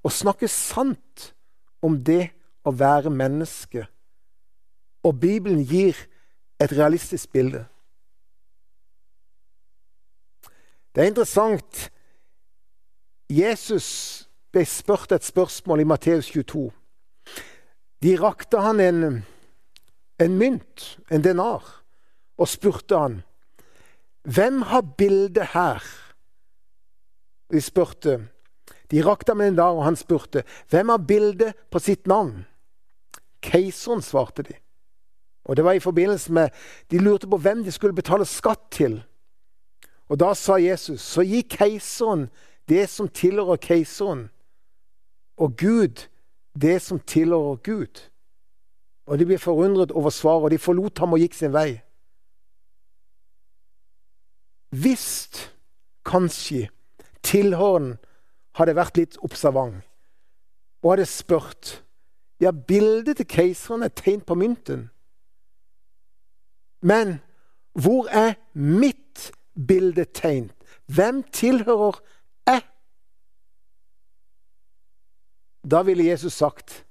å 0.06 0.10
snakke 0.10 0.46
sant 0.48 1.32
om 1.82 1.96
det 2.06 2.30
å 2.62 2.72
være 2.72 3.10
menneske. 3.10 3.88
Og 5.02 5.18
Bibelen 5.18 5.64
gir 5.66 5.98
et 6.62 6.72
realistisk 6.72 7.32
bilde. 7.34 7.64
Det 10.94 11.04
er 11.04 11.10
interessant. 11.10 11.90
Jesus 13.30 14.28
ble 14.54 14.66
spurt 14.70 15.12
et 15.16 15.26
spørsmål 15.26 15.82
i 15.82 15.88
Matteus 15.90 16.30
22. 16.30 16.70
De 18.04 18.14
rakte 18.22 18.62
han 18.62 18.80
en, 18.80 19.04
en 20.22 20.38
mynt, 20.38 20.86
en 21.10 21.24
denar, 21.24 21.64
og 22.38 22.48
spurte 22.48 22.98
han, 22.98 23.24
'Hvem 24.26 24.62
har 24.62 24.82
bildet 24.82 25.54
her?' 25.54 25.84
De 27.52 27.62
spurte. 27.62 28.28
De 28.92 29.02
rakte 29.02 29.32
ham 29.32 29.42
en 29.42 29.56
dag, 29.56 29.76
og 29.78 29.84
han 29.84 29.96
spurte, 29.96 30.44
'Hvem 30.70 30.90
har 30.90 30.98
bildet 30.98 31.54
på 31.72 31.80
sitt 31.80 32.08
navn?' 32.08 32.46
Keiseren, 33.42 34.02
svarte 34.02 34.42
de. 34.42 34.54
Og 35.46 35.56
det 35.56 35.64
var 35.66 35.72
i 35.72 35.80
forbindelse 35.80 36.32
med 36.32 36.50
De 36.92 36.98
lurte 36.98 37.28
på 37.28 37.38
hvem 37.38 37.64
de 37.64 37.72
skulle 37.72 37.96
betale 37.96 38.26
skatt 38.26 38.72
til. 38.72 39.04
Og 40.10 40.20
da 40.20 40.34
sa 40.34 40.54
Jesus, 40.58 41.02
'Så 41.02 41.22
gi 41.22 41.42
keiseren 41.42 42.30
det 42.70 42.90
som 42.90 43.10
tilhører 43.10 43.62
keiseren, 43.62 44.30
og 45.38 45.58
Gud 45.58 46.08
det 46.62 46.82
som 46.82 47.00
tilhører 47.00 47.56
Gud.' 47.56 48.10
Og 49.06 49.20
de 49.20 49.26
ble 49.26 49.38
forundret 49.38 49.92
over 49.92 50.10
svaret, 50.10 50.44
og 50.44 50.52
de 50.52 50.58
forlot 50.58 50.98
ham 51.00 51.14
og 51.14 51.20
gikk 51.20 51.34
sin 51.34 51.54
vei. 51.54 51.82
Hvis 54.74 55.52
kanskje 56.06 56.70
tilhøreren 57.24 57.98
hadde 58.58 58.76
vært 58.76 58.98
litt 58.98 59.18
observant 59.22 59.84
og 60.82 60.92
hadde 60.92 61.06
spurt 61.06 61.86
ja, 62.42 62.52
bildet 62.52 63.18
til 63.18 63.28
keiseren 63.30 63.86
er 63.86 63.94
tegn 63.94 64.22
på 64.22 64.36
mynten. 64.36 64.90
Men 66.82 67.20
Hvor 67.76 68.08
er 68.08 68.34
mitt 68.54 69.32
bilde 69.68 70.06
tegnet? 70.06 70.56
Hvem 70.88 71.24
tilhører 71.24 72.00
jeg? 72.48 72.62
Da 75.72 75.82
ville 75.84 76.06
Jesus 76.06 76.34
sagt, 76.34 76.86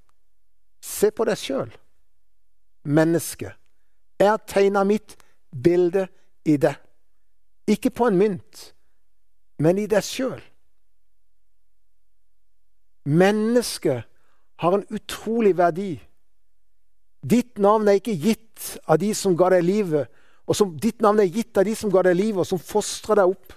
se 0.83 1.11
på 1.11 1.25
deg 1.27 1.39
sjøl, 1.39 1.71
menneske. 2.83 3.53
Jeg 4.19 4.29
har 4.29 4.43
tegna 4.47 4.83
mitt 4.87 5.15
bilde 5.51 6.07
i 6.45 6.57
deg. 6.61 6.75
Ikke 7.67 7.89
på 7.89 8.07
en 8.07 8.19
mynt, 8.19 8.73
men 9.59 9.79
i 9.81 9.87
deg 9.89 10.03
sjøl. 10.05 10.41
Mennesket 13.05 14.05
har 14.61 14.75
en 14.75 14.85
utrolig 14.93 15.55
verdi. 15.57 15.95
Ditt 17.25 17.57
navn 17.61 17.87
er 17.89 17.99
ikke 17.99 18.17
gitt 18.21 18.75
av 18.85 18.99
de 19.01 19.11
som 19.17 19.35
ga 19.37 19.49
deg 19.55 19.65
livet, 19.65 20.09
og 20.45 20.57
som, 20.57 20.75
ditt 20.77 21.01
navn 21.01 21.23
er 21.23 21.31
gitt 21.31 21.57
av 21.57 21.65
de 21.65 21.73
som 21.77 21.91
ga 21.93 22.03
deg 22.05 22.17
livet, 22.17 22.43
og 22.43 22.49
som 22.49 22.61
fostrer 22.61 23.21
deg 23.21 23.33
opp. 23.33 23.55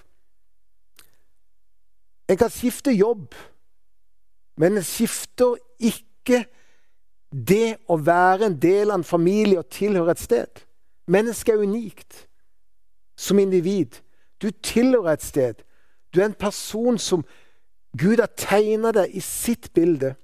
En 2.29 2.37
kan 2.37 2.51
skifte 2.53 2.93
jobb, 2.93 3.35
men 4.57 4.77
en 4.77 4.85
skifter 4.85 5.57
ikke 5.79 6.45
det 7.31 7.79
å 7.89 7.97
være 8.01 8.49
en 8.49 8.59
del 8.61 8.91
av 8.91 9.01
en 9.01 9.07
familie 9.07 9.61
og 9.61 9.71
tilhøre 9.73 10.13
et 10.13 10.23
sted. 10.23 10.63
Mennesket 11.09 11.55
er 11.55 11.65
unikt 11.65 12.25
som 13.19 13.41
individ. 13.41 14.01
Du 14.43 14.51
tilhører 14.51 15.17
et 15.17 15.25
sted. 15.25 15.63
Du 16.15 16.21
er 16.21 16.29
en 16.29 16.41
person 16.41 16.99
som 16.99 17.25
Gud 17.99 18.21
har 18.21 18.31
tegna 18.37 18.93
deg 18.93 19.15
i 19.17 19.23
sitt 19.25 19.73
bilde, 19.75 20.15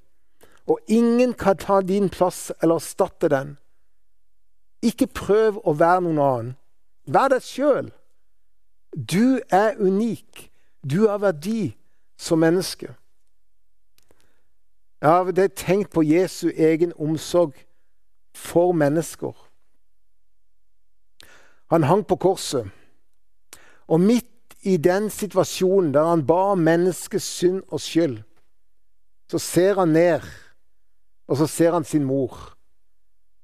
og 0.69 0.81
ingen 0.89 1.33
kan 1.37 1.57
ta 1.61 1.81
din 1.81 2.11
plass 2.13 2.51
eller 2.61 2.81
erstatte 2.81 3.29
den. 3.33 3.57
Ikke 4.85 5.09
prøv 5.09 5.61
å 5.65 5.73
være 5.77 6.05
noen 6.05 6.21
annen. 6.21 6.53
Vær 7.09 7.33
deg 7.33 7.45
sjøl. 7.45 7.89
Du 8.93 9.41
er 9.53 9.77
unik. 9.81 10.51
Du 10.85 11.07
har 11.09 11.21
verdi 11.21 11.75
som 12.17 12.39
menneske. 12.39 12.95
Jeg 15.01 15.11
har 15.11 15.49
tenkt 15.57 15.91
på 15.91 16.03
Jesu 16.03 16.49
egen 16.57 16.93
omsorg 16.97 17.53
for 18.35 18.73
mennesker. 18.73 19.33
Han 21.71 21.83
hang 21.83 22.07
på 22.07 22.17
korset, 22.17 22.71
og 23.87 24.01
midt 24.01 24.57
i 24.63 24.77
den 24.77 25.11
situasjonen 25.11 25.93
der 25.95 26.05
han 26.05 26.27
ba 26.27 26.55
menneskets 26.55 27.25
synd 27.25 27.63
og 27.69 27.81
skyld, 27.81 28.23
så 29.31 29.39
ser 29.39 29.75
han 29.75 29.89
ned, 29.89 30.21
og 31.29 31.37
så 31.37 31.47
ser 31.47 31.73
han 31.73 31.85
sin 31.85 32.05
mor. 32.05 32.57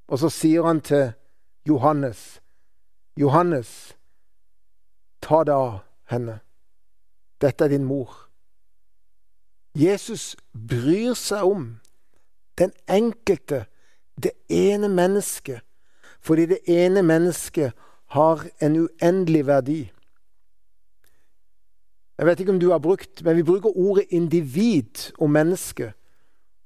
Og 0.08 0.18
så 0.18 0.28
sier 0.28 0.62
han 0.62 0.80
til 0.80 1.12
Johannes, 1.68 2.40
'Johannes, 3.16 3.96
ta 5.22 5.44
deg 5.44 5.54
av 5.54 5.78
henne. 6.08 6.40
Dette 7.40 7.64
er 7.64 7.68
din 7.68 7.84
mor.' 7.84 8.29
Jesus 9.80 10.36
bryr 10.52 11.14
seg 11.14 11.46
om 11.48 11.64
den 12.58 12.72
enkelte, 12.88 13.64
det 14.22 14.32
ene 14.48 14.88
mennesket, 14.88 15.62
fordi 16.20 16.46
det 16.46 16.58
ene 16.68 17.02
mennesket 17.02 17.72
har 18.12 18.44
en 18.60 18.76
uendelig 18.76 19.46
verdi. 19.46 19.80
Jeg 22.18 22.26
vet 22.26 22.40
ikke 22.40 22.52
om 22.52 22.60
du 22.60 22.70
har 22.70 22.78
brukt, 22.78 23.22
men 23.24 23.36
vi 23.36 23.42
bruker 23.42 23.76
ordet 23.76 24.04
individ 24.10 25.12
om 25.18 25.30
mennesket. 25.30 25.92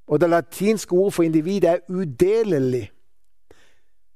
Og 0.07 0.21
det 0.21 0.31
latinske 0.31 0.93
ordet 0.93 1.15
for 1.15 1.23
individ 1.23 1.65
er 1.65 1.79
udelelig. 1.89 2.91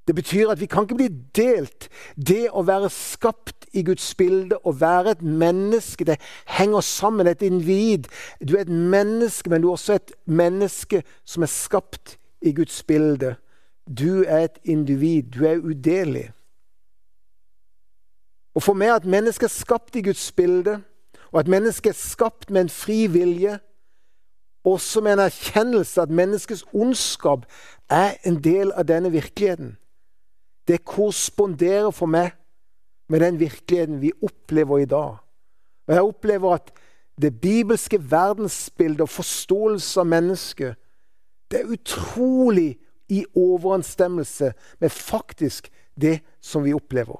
Det 0.08 0.14
betyr 0.16 0.48
at 0.48 0.60
vi 0.60 0.66
kan 0.66 0.86
ikke 0.86 0.96
bli 0.96 1.08
delt. 1.36 1.90
Det 2.16 2.46
å 2.48 2.62
være 2.64 2.88
skapt 2.88 3.66
i 3.76 3.82
Guds 3.84 4.06
bilde, 4.16 4.56
å 4.64 4.72
være 4.72 5.12
et 5.18 5.22
menneske, 5.22 6.06
det 6.08 6.16
henger 6.48 6.80
sammen. 6.80 7.28
Et 7.28 7.42
individ. 7.44 8.06
Du 8.40 8.54
er 8.56 8.64
et 8.64 8.72
menneske, 8.72 9.50
men 9.50 9.60
du 9.60 9.68
er 9.68 9.76
også 9.76 9.98
et 9.98 10.14
menneske 10.24 11.02
som 11.28 11.44
er 11.44 11.52
skapt 11.52 12.16
i 12.40 12.54
Guds 12.56 12.80
bilde. 12.88 13.34
Du 13.84 14.24
er 14.24 14.46
et 14.46 14.56
individ. 14.64 15.28
Du 15.36 15.44
er 15.44 15.60
udelelig. 15.60 16.30
Og 18.56 18.64
for 18.64 18.74
meg 18.74 18.94
at 18.94 19.04
mennesket 19.04 19.50
er 19.50 19.54
skapt 19.54 19.96
i 19.96 20.02
Guds 20.02 20.32
bilde, 20.32 20.78
og 21.32 21.40
at 21.40 21.50
mennesket 21.52 21.92
er 21.92 21.98
skapt 22.00 22.50
med 22.50 22.60
en 22.64 22.72
fri 22.72 23.06
vilje, 23.12 23.58
også 24.64 25.00
med 25.04 25.12
en 25.12 25.26
erkjennelse 25.26 26.00
at 26.02 26.10
menneskets 26.10 26.64
ondskap 26.72 27.44
er 27.90 28.16
en 28.24 28.40
del 28.44 28.72
av 28.72 28.88
denne 28.88 29.12
virkeligheten. 29.12 29.76
Det 30.68 30.84
korresponderer 30.84 31.90
for 31.90 32.06
meg 32.06 32.34
med 33.08 33.20
den 33.24 33.38
virkeligheten 33.40 34.00
vi 34.02 34.12
opplever 34.22 34.78
i 34.78 34.84
dag. 34.84 35.16
Og 35.88 35.94
Jeg 35.94 36.02
opplever 36.02 36.54
at 36.54 36.72
det 37.22 37.40
bibelske 37.40 38.10
verdensbildet 38.10 39.00
og 39.00 39.08
forståelse 39.08 40.00
av 40.00 40.06
mennesket 40.06 40.76
det 41.50 41.60
er 41.60 41.72
utrolig 41.72 42.76
i 43.08 43.24
overensstemmelse 43.34 44.52
med 44.80 44.90
faktisk 44.90 45.72
det 46.00 46.20
som 46.40 46.64
vi 46.64 46.74
opplever. 46.76 47.16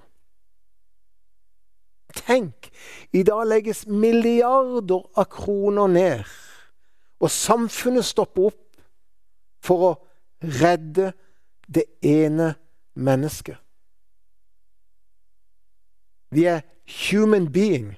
Tenk, 2.15 2.69
i 3.13 3.23
dag 3.23 3.47
legges 3.47 3.87
milliarder 3.87 5.09
av 5.17 5.25
kroner 5.33 5.87
ned, 5.87 6.25
og 7.21 7.31
samfunnet 7.31 8.05
stopper 8.05 8.51
opp 8.51 8.65
for 9.65 9.85
å 9.89 9.93
redde 10.45 11.13
det 11.69 11.85
ene 12.05 12.53
mennesket. 12.99 13.57
Vi 16.31 16.45
er 16.45 16.61
human 17.09 17.53
being, 17.53 17.95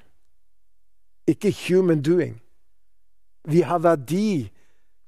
ikke 1.27 1.57
human 1.69 2.03
doing. 2.03 2.41
Vi 3.45 3.61
har 3.61 3.79
verdi 3.79 4.51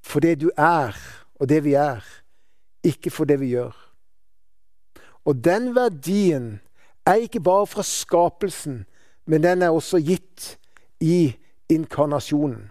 for 0.03 0.21
det 0.21 0.41
du 0.41 0.51
er, 0.57 0.97
og 1.35 1.49
det 1.49 1.65
vi 1.65 1.75
er, 1.75 2.03
ikke 2.83 3.11
for 3.11 3.25
det 3.25 3.41
vi 3.41 3.53
gjør. 3.55 3.77
Og 5.25 5.45
den 5.45 5.75
verdien 5.75 6.61
er 7.07 7.15
ikke 7.15 7.41
bare 7.41 7.67
fra 7.67 7.83
skapelsen, 7.83 8.85
men 9.27 9.43
den 9.43 9.63
er 9.63 9.71
også 9.71 10.01
gitt 10.03 10.59
i 11.01 11.37
inkarnasjonen. 11.69 12.71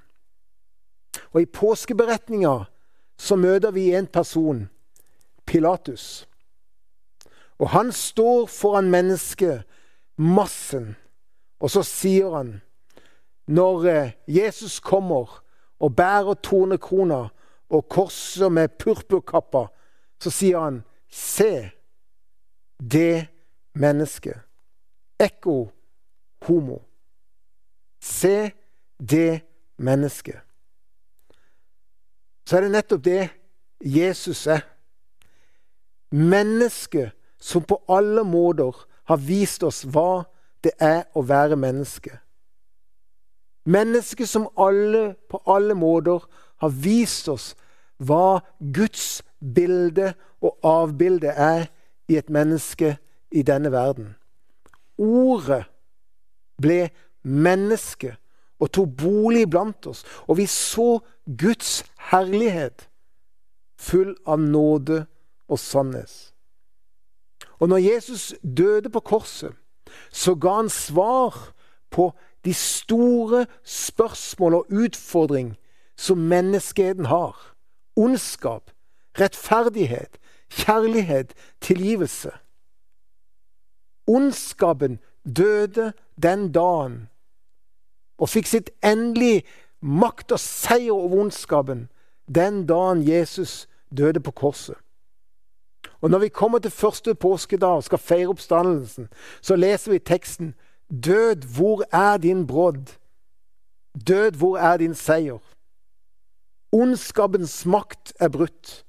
Og 1.31 1.41
I 1.41 1.45
påskeberetninga 1.45 2.63
så 3.19 3.35
møter 3.35 3.71
vi 3.71 3.93
en 3.95 4.07
person, 4.07 4.69
Pilatus. 5.45 6.27
Og 7.61 7.69
han 7.69 7.91
står 7.91 8.45
foran 8.49 8.89
mennesket, 8.89 9.63
massen, 10.17 10.95
og 11.61 11.69
så 11.69 11.83
sier 11.85 12.33
han 12.33 12.61
Når 13.47 13.85
eh, 13.89 14.11
Jesus 14.27 14.79
kommer 14.79 15.43
og 15.79 15.95
bærer 15.95 16.33
tornekrona 16.33 17.27
og 17.69 17.89
korser 17.89 18.49
med 18.49 18.69
purpurkappa, 18.79 19.65
så 20.21 20.29
sier 20.31 20.59
han 20.59 20.83
Se 21.11 21.69
det 22.91 23.27
mennesket. 23.73 24.39
Ekko 25.19 25.71
homo. 26.47 26.79
Se 28.01 28.51
det 28.97 29.41
mennesket. 29.77 30.39
Så 32.47 32.57
er 32.57 32.61
det 32.61 32.71
nettopp 32.71 33.03
det 33.05 33.29
Jesus 33.81 34.47
er. 34.47 34.61
Mennesket 36.11 37.11
som 37.41 37.65
på 37.65 37.81
alle 37.89 38.23
måter 38.23 38.75
har 39.09 39.17
vist 39.17 39.63
oss 39.63 39.83
hva 39.83 40.23
det 40.63 40.75
er 40.77 41.07
å 41.17 41.23
være 41.25 41.57
menneske. 41.57 42.19
Mennesket 43.65 44.29
som 44.29 44.47
alle, 44.57 45.15
på 45.29 45.41
alle 45.49 45.75
måter 45.77 46.23
har 46.61 46.69
vist 46.69 47.29
oss 47.29 47.51
hva 48.01 48.41
Guds 48.59 49.21
bilde 49.41 50.13
og 50.41 50.57
avbilde 50.65 51.33
er 51.33 51.67
i 52.09 52.17
et 52.17 52.29
menneske 52.29 52.95
i 53.31 53.43
denne 53.45 53.71
verden. 53.73 54.15
Ordet 54.97 55.63
ble 56.61 56.89
menneske 57.21 58.15
og 58.61 58.69
tok 58.73 58.97
bolig 59.01 59.47
blant 59.49 59.87
oss. 59.89 60.03
Og 60.29 60.37
vi 60.37 60.45
så 60.49 60.99
Guds 61.25 61.81
herlighet, 62.11 62.89
full 63.81 64.13
av 64.25 64.41
nåde 64.41 65.05
og 65.49 65.59
sannhet. 65.59 66.30
Og 67.61 67.69
når 67.69 67.77
Jesus 67.77 68.33
døde 68.57 68.89
på 68.89 68.99
korset, 68.99 69.53
så 70.11 70.35
ga 70.35 70.55
han 70.55 70.69
svar 70.69 71.53
på 71.91 72.11
de 72.45 72.53
store 72.53 73.45
spørsmål 73.63 74.53
og 74.53 74.65
utfordring 74.71 75.57
som 75.97 76.17
menneskeheten 76.17 77.05
har. 77.05 77.55
Ondskap, 77.95 78.71
rettferdighet, 79.19 80.17
kjærlighet, 80.49 81.33
tilgivelse. 81.61 82.31
Ondskapen 84.07 84.99
døde 85.37 85.93
den 86.23 86.51
dagen 86.51 87.09
og 88.17 88.29
fikk 88.29 88.49
sitt 88.49 88.69
endelige 88.85 89.43
makt 89.81 90.33
og 90.33 90.39
seier 90.41 90.93
over 90.93 91.21
ondskapen 91.25 91.89
den 92.35 92.65
dagen 92.65 93.05
Jesus 93.07 93.67
døde 93.97 94.19
på 94.19 94.31
korset. 94.31 94.75
Og 96.01 96.09
når 96.09 96.19
vi 96.19 96.29
kommer 96.29 96.59
til 96.59 96.71
første 96.71 97.15
påskedag 97.15 97.69
og 97.69 97.83
skal 97.83 97.97
feire 97.97 98.27
oppstandelsen, 98.27 99.07
så 99.41 99.55
leser 99.55 99.91
vi 99.91 99.99
teksten 99.99 100.53
Død, 100.91 101.55
hvor 101.55 101.83
er 101.91 102.17
din 102.17 102.47
brodd? 102.47 102.97
Død, 104.07 104.31
hvor 104.31 104.57
er 104.57 104.77
din 104.77 104.95
seier? 104.95 105.37
Ondskapens 106.71 107.65
makt 107.65 108.13
er 108.19 108.29
brutt 108.29 108.85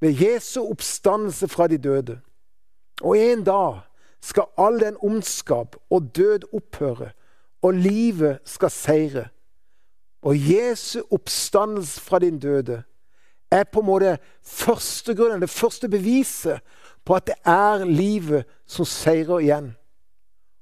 ved 0.00 0.14
Jesu 0.22 0.60
oppstandelse 0.70 1.48
fra 1.48 1.66
de 1.66 1.78
døde. 1.78 2.20
Og 3.02 3.18
en 3.18 3.44
dag 3.44 3.80
skal 4.22 4.44
all 4.58 4.80
den 4.80 4.96
ondskap 5.02 5.76
og 5.90 6.16
død 6.16 6.40
opphøre, 6.52 7.10
og 7.62 7.74
livet 7.74 8.38
skal 8.44 8.70
seire. 8.70 9.28
Og 10.22 10.34
Jesu 10.36 11.02
oppstandelse 11.10 12.00
fra 12.00 12.18
din 12.18 12.38
døde 12.38 12.82
er 13.56 13.68
på 13.70 13.82
en 13.82 13.88
måte 13.88 14.16
første 14.42 15.14
grunnen, 15.14 15.42
det 15.42 15.50
første 15.50 15.88
beviset 15.88 16.62
på 17.06 17.16
at 17.16 17.28
det 17.30 17.36
er 17.46 17.84
livet 17.84 18.46
som 18.66 18.88
seirer 18.88 19.42
igjen. 19.44 19.70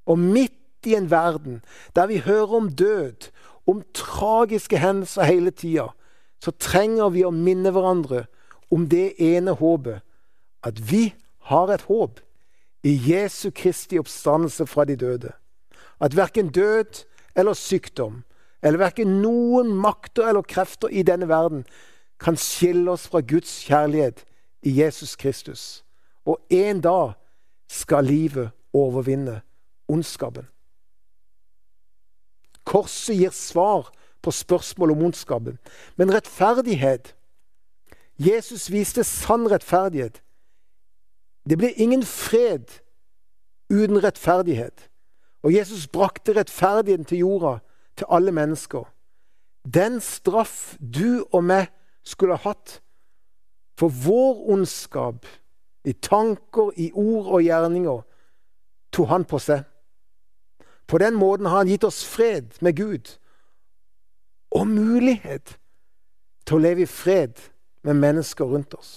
Og 0.07 0.19
midt 0.21 0.87
i 0.87 0.95
en 0.99 1.11
verden 1.11 1.63
der 1.97 2.07
vi 2.07 2.21
hører 2.25 2.57
om 2.61 2.69
død, 2.69 3.31
om 3.67 3.83
tragiske 3.95 4.79
hendelser 4.79 5.25
hele 5.25 5.51
tida, 5.51 5.89
så 6.41 6.53
trenger 6.61 7.09
vi 7.15 7.25
å 7.25 7.33
minne 7.33 7.73
hverandre 7.73 8.27
om 8.73 8.85
det 8.89 9.15
ene 9.23 9.55
håpet. 9.57 10.03
At 10.65 10.81
vi 10.91 11.15
har 11.49 11.73
et 11.73 11.87
håp 11.89 12.21
i 12.85 12.93
Jesu 12.93 13.51
Kristi 13.51 13.99
oppstandelse 14.01 14.67
fra 14.69 14.85
de 14.85 14.97
døde. 14.97 15.33
At 16.01 16.17
verken 16.17 16.53
død 16.53 17.05
eller 17.35 17.57
sykdom, 17.57 18.23
eller 18.63 18.81
verken 18.81 19.21
noen 19.23 19.73
makter 19.77 20.29
eller 20.29 20.45
krefter 20.49 20.93
i 20.93 21.05
denne 21.05 21.29
verden 21.29 21.65
kan 22.21 22.37
skille 22.37 22.91
oss 22.91 23.09
fra 23.09 23.21
Guds 23.21 23.65
kjærlighet 23.65 24.25
i 24.63 24.81
Jesus 24.83 25.17
Kristus. 25.17 25.85
Og 26.25 26.41
en 26.51 26.81
dag 26.81 27.13
skal 27.69 28.05
livet 28.05 28.51
overvinne 28.73 29.41
ondskapen. 29.89 30.47
Korset 32.65 33.17
gir 33.17 33.31
svar 33.31 33.91
på 34.23 34.31
spørsmål 34.31 34.91
om 34.91 35.03
ondskapen. 35.03 35.59
Men 35.97 36.15
rettferdighet 36.15 37.15
Jesus 38.19 38.71
viste 38.71 39.05
sann 39.05 39.51
rettferdighet. 39.51 40.23
Det 41.49 41.59
blir 41.59 41.75
ingen 41.77 42.03
fred 42.03 42.81
uten 43.71 44.05
rettferdighet. 44.05 44.91
Og 45.43 45.55
Jesus 45.55 45.87
brakte 45.89 46.33
rettferdigheten 46.33 47.05
til 47.05 47.19
jorda, 47.19 47.59
til 47.97 48.07
alle 48.11 48.33
mennesker. 48.33 48.85
Den 49.75 50.01
straff 50.01 50.77
du 50.81 51.27
og 51.33 51.45
meg 51.45 51.67
skulle 52.05 52.37
ha 52.37 52.51
hatt 52.51 52.81
for 53.79 53.89
vår 53.89 54.51
ondskap, 54.55 55.27
i 55.85 55.93
tanker, 55.93 56.71
i 56.81 56.91
ord 56.95 57.27
og 57.27 57.43
gjerninger, 57.45 58.05
tok 58.95 59.09
han 59.11 59.27
på 59.29 59.41
seg. 59.43 59.65
På 60.87 60.99
den 61.01 61.17
måten 61.19 61.47
har 61.47 61.61
han 61.63 61.69
gitt 61.69 61.85
oss 61.85 62.05
fred 62.07 62.57
med 62.65 62.77
Gud 62.77 63.17
og 64.55 64.69
mulighet 64.71 65.57
til 66.47 66.57
å 66.57 66.63
leve 66.63 66.85
i 66.85 66.89
fred 66.89 67.41
med 67.85 67.99
mennesker 68.01 68.49
rundt 68.49 68.77
oss. 68.79 68.93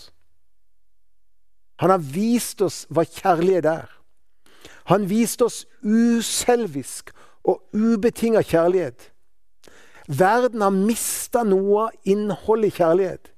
Han 1.81 1.91
har 1.93 2.01
vist 2.01 2.61
oss 2.61 2.85
hva 2.89 3.05
kjærlighet 3.05 3.67
er. 3.69 3.89
Han 4.91 5.09
viste 5.09 5.45
oss 5.47 5.65
uselvisk 5.83 7.11
og 7.47 7.63
ubetinga 7.73 8.41
kjærlighet. 8.41 9.11
Verden 10.07 10.61
har 10.63 10.71
mista 10.71 11.43
noe 11.43 11.87
av 11.87 12.07
innholdet 12.07 12.71
i 12.71 12.77
kjærlighet. 12.79 13.31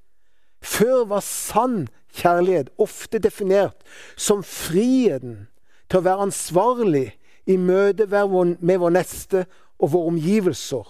Før 0.61 1.05
var 1.09 1.23
sann 1.25 1.87
kjærlighet 2.13 2.69
ofte 2.77 3.19
definert 3.21 3.81
som 4.17 4.43
friheten 4.45 5.47
til 5.89 5.99
å 5.99 6.05
være 6.05 6.27
ansvarlig 6.27 7.07
i 7.49 7.57
møte 7.57 8.05
med 8.05 8.77
vår 8.77 8.93
neste 8.93 9.45
og 9.79 9.93
våre 9.95 10.11
omgivelser, 10.11 10.85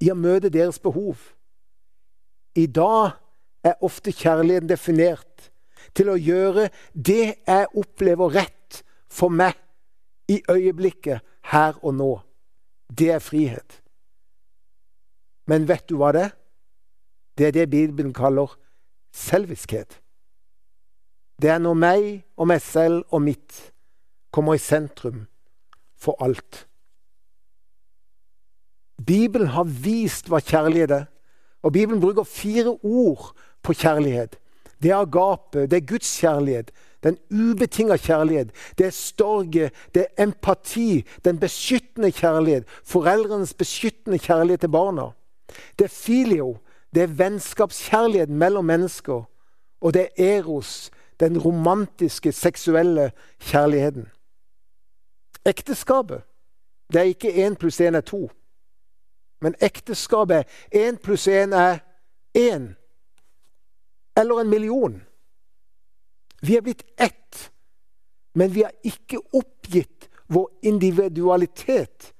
i 0.00 0.10
å 0.10 0.16
møte 0.16 0.50
deres 0.50 0.80
behov. 0.82 1.18
I 2.56 2.66
dag 2.66 3.18
er 3.64 3.84
ofte 3.84 4.12
kjærligheten 4.12 4.70
definert 4.70 5.50
til 5.94 6.08
å 6.12 6.16
gjøre 6.16 6.70
det 6.94 7.34
jeg 7.34 7.68
opplever 7.76 8.32
rett 8.38 8.82
for 9.12 9.28
meg 9.28 9.58
i 10.30 10.40
øyeblikket, 10.48 11.20
her 11.52 11.74
og 11.82 11.96
nå. 11.98 12.12
Det 12.88 13.10
er 13.10 13.18
frihet. 13.18 13.81
Men 15.46 15.66
vet 15.68 15.88
du 15.88 15.96
hva 16.00 16.12
det 16.14 16.26
er? 16.28 16.34
Det 17.38 17.46
er 17.46 17.54
det 17.56 17.70
Bibelen 17.70 18.12
kaller 18.12 18.52
selviskhet. 19.12 19.98
Det 21.42 21.50
er 21.50 21.58
når 21.58 21.74
meg 21.74 22.04
og 22.36 22.48
meg 22.52 22.60
selv 22.62 23.02
og 23.10 23.24
mitt 23.24 23.56
kommer 24.32 24.54
i 24.54 24.62
sentrum 24.62 25.24
for 25.98 26.16
alt. 26.22 26.66
Bibelen 29.06 29.50
har 29.56 29.66
vist 29.66 30.28
hva 30.30 30.38
kjærlighet 30.42 30.94
er. 30.94 31.08
Og 31.62 31.72
Bibelen 31.72 32.00
bruker 32.02 32.26
fire 32.26 32.76
ord 32.82 33.32
på 33.62 33.72
kjærlighet. 33.72 34.38
Det 34.82 34.90
er 34.90 34.96
agape, 34.96 35.66
det 35.70 35.76
er 35.76 35.86
Guds 35.86 36.10
kjærlighet, 36.18 36.70
den 37.02 37.18
ubetinga 37.30 37.96
kjærlighet. 37.96 38.50
Det 38.78 38.86
er 38.86 38.90
storge, 38.90 39.70
det 39.94 40.06
er 40.06 40.22
empati, 40.22 41.04
den 41.24 41.38
beskyttende 41.38 42.10
kjærlighet. 42.10 42.66
Foreldrenes 42.84 43.54
beskyttende 43.54 44.18
kjærlighet 44.18 44.60
til 44.60 44.68
barna. 44.74 45.12
Det 45.78 45.84
er 45.84 45.88
filio, 45.88 46.58
det 46.94 47.02
er 47.02 47.06
vennskapskjærlighet 47.06 48.28
mellom 48.28 48.64
mennesker. 48.64 49.22
Og 49.80 49.94
det 49.94 50.08
er 50.16 50.38
eros, 50.38 50.90
den 51.20 51.38
romantiske, 51.38 52.32
seksuelle 52.32 53.12
kjærligheten. 53.38 54.08
Ekteskapet, 55.44 56.22
det 56.92 57.00
er 57.00 57.10
ikke 57.10 57.46
én 57.46 57.54
pluss 57.54 57.80
én 57.80 57.96
er 57.96 58.00
to. 58.00 58.30
Men 59.40 59.54
ekteskapet 59.60 60.36
er 60.36 60.44
én 60.72 60.96
pluss 61.02 61.28
én 61.28 61.54
er 61.54 61.78
én. 62.38 62.74
Eller 64.16 64.40
en 64.40 64.50
million. 64.50 65.02
Vi 66.42 66.56
er 66.56 66.60
blitt 66.60 66.84
ett, 67.00 67.52
men 68.34 68.54
vi 68.54 68.62
har 68.62 68.72
ikke 68.84 69.20
oppgitt 69.32 70.08
vår 70.28 70.50
individualitet. 70.62 72.12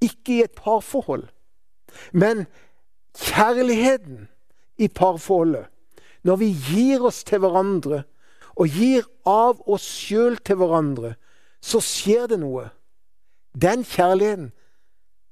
Ikke 0.00 0.32
i 0.32 0.42
et 0.42 0.52
parforhold. 0.56 1.28
Men 2.12 2.46
kjærligheten 3.16 4.28
i 4.78 4.88
parforholdet, 4.88 5.66
når 6.22 6.36
vi 6.36 6.50
gir 6.70 7.04
oss 7.06 7.22
til 7.24 7.38
hverandre 7.38 8.02
og 8.56 8.68
gir 8.72 9.06
av 9.28 9.60
oss 9.68 9.84
sjøl 9.84 10.38
til 10.44 10.58
hverandre, 10.60 11.14
så 11.60 11.80
skjer 11.80 12.26
det 12.30 12.40
noe. 12.40 12.68
Den 13.56 13.84
kjærligheten 13.84 14.50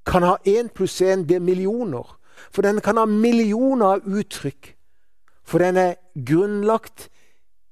kan 0.07 0.23
ha 0.23 0.37
én 0.45 0.69
pluss 0.69 1.01
én 1.03 1.25
blir 1.27 1.41
millioner. 1.41 2.05
For 2.51 2.63
den 2.63 2.81
kan 2.81 2.97
ha 2.97 3.05
millioner 3.07 3.97
av 3.97 4.07
uttrykk. 4.07 4.75
For 5.45 5.59
den 5.59 5.77
er 5.77 5.95
grunnlagt 6.15 7.09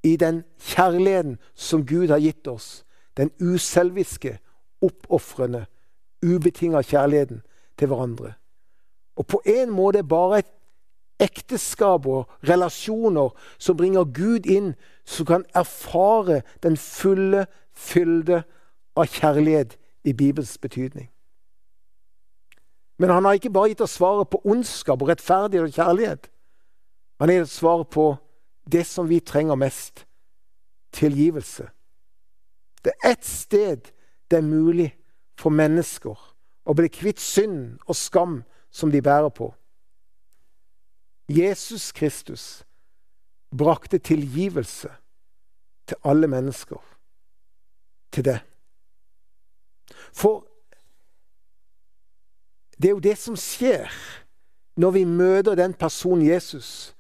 i 0.03 0.17
den 0.17 0.43
kjærligheten 0.61 1.39
som 1.55 1.87
Gud 1.87 2.09
har 2.09 2.19
gitt 2.19 2.49
oss. 2.49 2.85
Den 3.17 3.31
uselviske, 3.41 4.39
oppofrende, 4.83 5.67
ubetinga 6.23 6.83
kjærligheten 6.83 7.43
til 7.79 7.89
hverandre. 7.89 8.35
Og 9.17 9.27
på 9.27 9.43
en 9.47 9.71
måte 9.71 9.99
er 9.99 10.09
bare 10.09 10.39
et 10.39 10.51
ekteskap 11.23 12.07
og 12.07 12.31
relasjoner 12.49 13.31
som 13.59 13.77
bringer 13.77 14.05
Gud 14.05 14.47
inn, 14.47 14.75
som 15.05 15.27
kan 15.27 15.45
erfare 15.55 16.43
den 16.63 16.77
fulle 16.77 17.47
fylde 17.73 18.43
av 18.97 19.07
kjærlighet 19.07 19.77
i 20.05 20.13
Bibels 20.13 20.59
betydning. 20.59 21.09
Men 22.99 23.11
han 23.11 23.25
har 23.25 23.39
ikke 23.39 23.51
bare 23.51 23.73
gitt 23.73 23.81
oss 23.83 23.97
svaret 23.99 24.31
på 24.31 24.43
ondskap 24.45 25.03
og 25.03 25.09
rettferdighet 25.09 25.69
og 25.69 25.75
kjærlighet. 25.75 26.29
Han 27.21 27.29
har 27.29 27.43
gitt 27.43 27.55
svaret 27.55 27.89
på 27.91 28.07
det 28.73 28.87
som 28.87 29.09
vi 29.09 29.21
trenger 29.21 29.59
mest 29.59 30.05
tilgivelse. 30.93 31.69
Det 32.85 32.93
er 32.93 33.11
ett 33.13 33.27
sted 33.27 33.91
det 34.31 34.39
er 34.39 34.47
mulig 34.47 34.93
for 35.39 35.51
mennesker 35.51 36.19
å 36.65 36.75
bli 36.79 36.89
kvitt 36.93 37.21
synd 37.21 37.83
og 37.87 37.97
skam 37.99 38.43
som 38.73 38.91
de 38.91 39.03
bærer 39.03 39.29
på. 39.29 39.53
Jesus 41.29 41.93
Kristus 41.93 42.65
brakte 43.57 43.99
tilgivelse 43.99 44.89
til 45.87 45.97
alle 46.05 46.27
mennesker. 46.27 46.81
Til 48.13 48.25
det. 48.25 48.41
For 50.13 50.47
det 52.83 52.89
er 52.89 52.97
jo 52.97 52.99
det 52.99 53.19
som 53.19 53.37
skjer 53.37 53.93
når 54.77 54.91
vi 54.91 55.05
møter 55.05 55.55
den 55.55 55.75
personen 55.75 56.27
Jesus. 56.27 56.95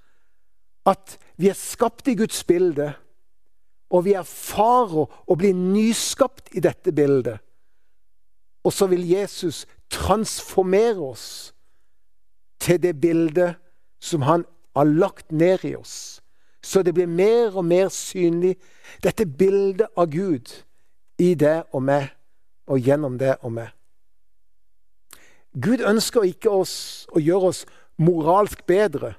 At 0.86 1.18
vi 1.36 1.48
er 1.48 1.58
skapt 1.58 2.08
i 2.08 2.14
Guds 2.14 2.44
bilde, 2.44 2.92
og 3.90 4.04
vi 4.04 4.14
erfarer 4.16 5.08
å 5.26 5.36
bli 5.38 5.52
nyskapt 5.52 6.52
i 6.56 6.62
dette 6.64 6.92
bildet. 6.92 7.38
Og 8.64 8.72
så 8.72 8.86
vil 8.86 9.04
Jesus 9.08 9.66
transformere 9.90 11.00
oss 11.02 11.52
til 12.62 12.78
det 12.82 12.94
bildet 13.00 13.58
som 14.02 14.22
han 14.22 14.46
har 14.76 14.88
lagt 14.88 15.32
ned 15.32 15.64
i 15.64 15.74
oss. 15.76 16.18
så 16.62 16.82
det 16.82 16.94
blir 16.94 17.06
mer 17.06 17.56
og 17.56 17.64
mer 17.64 17.88
synlig, 17.90 18.54
dette 19.02 19.26
bildet 19.26 19.88
av 19.98 20.06
Gud 20.06 20.46
i 21.18 21.34
det 21.34 21.64
og 21.74 21.82
meg, 21.82 22.12
og 22.70 22.78
gjennom 22.78 23.16
det 23.18 23.34
og 23.42 23.50
meg. 23.52 23.72
Gud 25.58 25.82
ønsker 25.82 26.22
ikke 26.22 26.50
oss 26.54 27.08
å 27.10 27.18
gjøre 27.18 27.50
oss 27.50 27.64
moralsk 27.98 28.62
bedre 28.66 29.16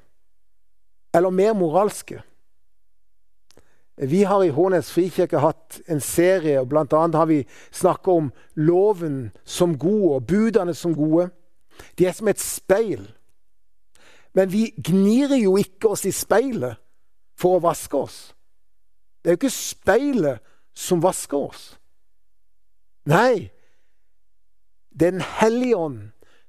eller 1.13 1.35
mer 1.35 1.53
moralske. 1.53 2.21
Vi 3.95 4.23
har 4.23 4.41
i 4.41 4.49
Hånes 4.49 4.89
frikirke 4.89 5.37
hatt 5.37 5.81
en 5.85 6.01
serie, 6.01 6.57
og 6.61 6.71
bl.a. 6.71 6.85
har 7.13 7.27
vi 7.29 7.43
snakka 7.71 8.11
om 8.11 8.31
loven 8.55 9.27
som 9.45 9.77
god 9.77 10.07
og 10.15 10.25
budene 10.31 10.73
som 10.73 10.95
gode. 10.97 11.27
De 11.99 12.07
er 12.09 12.15
som 12.17 12.31
et 12.31 12.41
speil. 12.41 13.05
Men 14.33 14.51
vi 14.51 14.71
gnir 14.77 15.35
jo 15.37 15.57
ikke 15.57 15.93
oss 15.93 16.05
i 16.09 16.13
speilet 16.13 16.79
for 17.37 17.57
å 17.57 17.63
vaske 17.63 17.97
oss. 17.97 18.17
Det 19.21 19.29
er 19.29 19.35
jo 19.35 19.41
ikke 19.41 19.55
speilet 19.55 20.43
som 20.73 21.01
vasker 21.03 21.37
oss. 21.37 21.65
Nei, 23.05 23.51
det 24.89 25.07
er 25.07 25.11
Den 25.11 25.21
hellige 25.21 25.75
ånd 25.77 25.99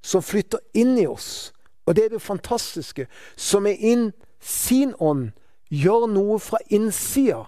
som 0.03 0.23
flytter 0.23 0.61
inn 0.75 0.99
i 0.99 1.07
oss. 1.07 1.53
Og 1.87 1.97
det 1.97 2.05
er 2.05 2.09
det 2.09 2.23
fantastiske, 2.23 3.07
som 3.37 3.67
er 3.67 3.81
inn 3.81 4.13
sin 4.41 4.95
ånd 5.01 5.33
gjør 5.69 6.07
noe 6.09 6.39
fra 6.41 6.61
innsida, 6.69 7.45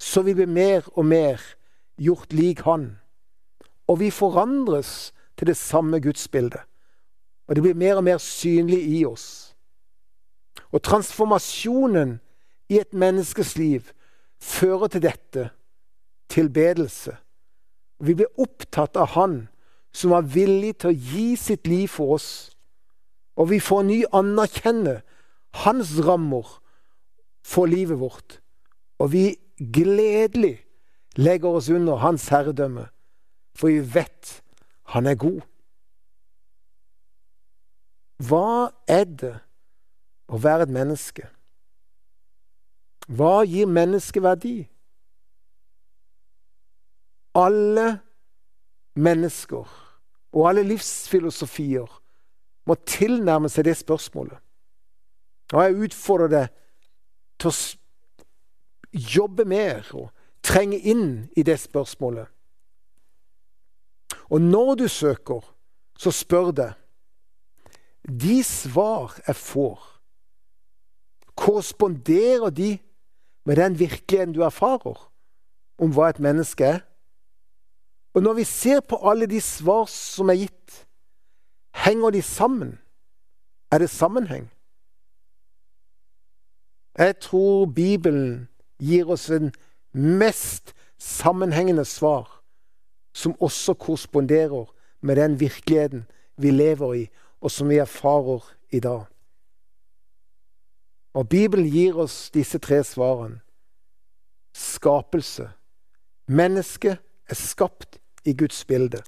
så 0.00 0.22
vi 0.22 0.34
blir 0.34 0.48
mer 0.48 0.88
og 0.96 1.04
mer 1.06 1.40
gjort 2.00 2.32
lik 2.32 2.64
Han. 2.66 2.98
Og 3.88 4.00
vi 4.00 4.10
forandres 4.10 5.12
til 5.36 5.46
det 5.46 5.56
samme 5.56 6.00
gudsbildet. 6.00 6.60
Og 7.48 7.54
det 7.54 7.62
blir 7.62 7.74
mer 7.74 7.96
og 8.00 8.04
mer 8.04 8.18
synlig 8.18 8.80
i 8.88 9.04
oss. 9.04 9.51
Og 10.72 10.82
transformasjonen 10.82 12.18
i 12.72 12.80
et 12.80 12.94
menneskes 12.96 13.56
liv 13.58 13.92
fører 14.40 14.88
til 14.88 15.04
dette 15.04 15.50
tilbedelse. 16.32 17.16
Vi 18.02 18.14
blir 18.16 18.40
opptatt 18.40 18.96
av 18.96 19.12
Han 19.14 19.36
som 19.92 20.14
var 20.14 20.24
villig 20.24 20.78
til 20.80 20.90
å 20.90 20.96
gi 21.12 21.28
sitt 21.36 21.68
liv 21.68 21.90
for 21.92 22.16
oss. 22.16 22.30
Og 23.36 23.50
vi 23.52 23.60
får 23.60 23.84
ny 23.88 23.98
anerkjenne 24.12 25.00
hans 25.62 25.92
rammer 26.00 26.48
for 27.44 27.68
livet 27.68 28.00
vårt. 28.00 28.40
Og 28.98 29.12
vi 29.12 29.24
gledelig 29.58 30.62
legger 31.20 31.58
oss 31.60 31.68
under 31.68 32.00
hans 32.00 32.28
herredømme, 32.32 32.86
for 33.54 33.68
vi 33.68 33.80
vet 33.94 34.38
han 34.94 35.06
er 35.06 35.18
god. 35.20 35.40
Hva 38.22 38.72
er 38.88 39.04
det 39.04 39.34
å 40.28 40.38
være 40.40 40.66
et 40.66 40.74
menneske? 40.74 41.26
Hva 43.08 43.42
gir 43.48 43.70
menneskeverdi? 43.70 44.56
Alle 47.38 47.86
mennesker 48.94 49.68
og 50.32 50.48
alle 50.48 50.64
livsfilosofier 50.68 51.88
må 52.68 52.76
tilnærme 52.86 53.50
seg 53.50 53.66
det 53.66 53.76
spørsmålet. 53.80 54.38
Og 55.52 55.64
jeg 55.64 55.88
utfordrer 55.88 56.32
deg 56.32 56.52
til 57.40 57.50
å 57.50 57.56
jobbe 59.16 59.44
mer 59.48 59.88
og 59.96 60.10
trenge 60.44 60.78
inn 60.78 61.08
i 61.36 61.44
det 61.46 61.58
spørsmålet. 61.60 62.28
Og 64.32 64.40
når 64.40 64.74
du 64.80 64.86
søker, 64.88 65.42
så 65.98 66.10
spør 66.10 66.52
deg 66.56 66.78
De 68.02 68.42
svar 68.42 69.12
jeg 69.26 69.36
får, 69.36 69.82
korresponderer 71.42 72.50
de 72.50 72.78
med 73.44 73.56
den 73.56 73.78
virkeligheten 73.78 74.34
du 74.34 74.42
erfarer 74.46 74.98
om 75.78 75.90
hva 75.90 76.12
et 76.12 76.20
menneske 76.22 76.64
er? 76.64 76.80
Og 78.14 78.22
når 78.22 78.38
vi 78.38 78.44
ser 78.44 78.80
på 78.80 79.00
alle 79.10 79.26
de 79.26 79.40
svar 79.40 79.88
som 79.90 80.30
er 80.30 80.38
gitt, 80.44 80.86
henger 81.74 82.10
de 82.14 82.22
sammen? 82.22 82.78
Er 83.72 83.78
det 83.78 83.90
sammenheng? 83.90 84.50
Jeg 86.98 87.18
tror 87.24 87.66
Bibelen 87.66 88.48
gir 88.78 89.08
oss 89.10 89.30
en 89.30 89.52
mest 89.92 90.74
sammenhengende 90.98 91.84
svar, 91.84 92.42
som 93.14 93.34
også 93.40 93.74
korresponderer 93.74 94.68
med 95.00 95.16
den 95.16 95.40
virkeligheten 95.40 96.04
vi 96.36 96.50
lever 96.50 96.94
i, 96.94 97.08
og 97.40 97.50
som 97.50 97.68
vi 97.68 97.76
erfarer 97.76 98.44
i 98.70 98.80
dag. 98.80 99.11
Og 101.14 101.28
Bibelen 101.28 101.70
gir 101.70 101.96
oss 101.98 102.30
disse 102.30 102.58
tre 102.58 102.84
svarene. 102.84 103.40
Skapelse. 104.54 105.50
Mennesket 106.28 106.98
er 107.28 107.34
skapt 107.34 107.98
i 108.24 108.32
Guds 108.36 108.64
bilde. 108.64 109.02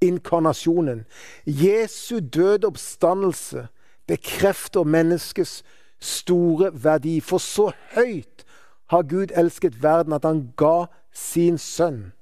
Inkarnasjonen. 0.00 1.06
Jesu 1.46 2.20
døde 2.20 2.66
oppstandelse 2.66 3.68
bekrefter 4.06 4.84
menneskets 4.84 5.62
store 6.00 6.70
verdi. 6.84 7.20
For 7.20 7.38
så 7.38 7.70
høyt 7.94 8.44
har 8.86 9.02
Gud 9.02 9.32
elsket 9.36 9.82
verden 9.82 10.12
at 10.12 10.24
han 10.24 10.52
ga 10.56 10.86
sin 11.12 11.58
sønn. 11.58 12.12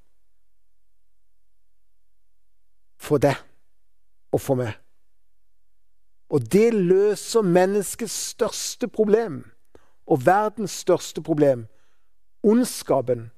For 2.96 3.18
deg 3.18 3.36
og 4.32 4.40
for 4.40 4.54
meg. 4.54 4.83
Og 6.28 6.52
det 6.52 6.74
løser 6.74 7.42
menneskets 7.42 8.12
største 8.12 8.88
problem 8.88 9.42
og 10.06 10.26
verdens 10.26 10.70
største 10.70 11.22
problem. 11.22 11.66
Ondskapen 12.42 13.30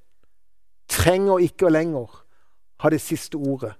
trenger 0.89 1.39
ikke 1.39 1.69
lenger 1.69 2.23
ha 2.79 2.89
det 2.89 3.01
siste 3.01 3.35
ordet. 3.35 3.73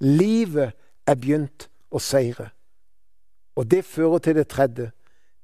Livet 0.00 0.72
er 1.06 1.14
begynt 1.14 1.68
å 1.90 2.00
seire. 2.02 2.50
Og 3.56 3.66
det 3.70 3.84
fører 3.84 4.22
til 4.22 4.38
det 4.38 4.48
tredje 4.48 4.90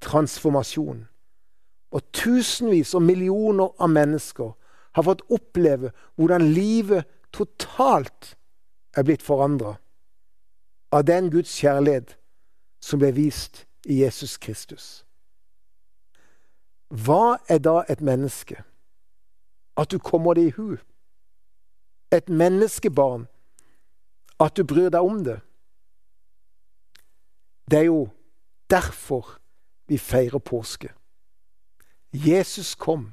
transformasjon. 0.05 1.05
Og 1.95 2.03
tusenvis 2.13 2.95
og 2.95 3.03
millioner 3.03 3.71
av 3.79 3.91
mennesker 3.91 4.53
har 4.95 5.07
fått 5.07 5.25
oppleve 5.33 5.91
hvordan 6.15 6.47
livet 6.55 7.07
totalt 7.35 8.35
er 8.95 9.07
blitt 9.07 9.23
forandra 9.23 9.75
av 10.95 11.07
den 11.07 11.31
Guds 11.33 11.57
kjærlighet 11.59 12.15
som 12.85 13.01
ble 13.01 13.15
vist 13.17 13.65
i 13.89 14.03
Jesus 14.03 14.37
Kristus. 14.37 15.05
Hva 16.93 17.39
er 17.49 17.59
da 17.65 17.81
et 17.89 18.03
menneske? 18.05 18.61
At 19.77 19.91
du 19.91 19.99
kommer 19.99 20.35
det 20.35 20.47
i 20.47 20.53
hu. 20.57 20.77
Et 22.13 22.29
menneskebarn. 22.29 23.27
At 24.41 24.57
du 24.57 24.65
bryr 24.65 24.91
deg 24.93 25.01
om 25.01 25.25
det. 25.25 25.41
Det 27.71 27.79
er 27.79 27.89
jo 27.89 28.09
derfor 28.71 29.39
vi 29.89 29.99
feirer 29.99 30.39
påske. 30.39 30.93
Jesus 32.13 32.75
kom. 32.75 33.13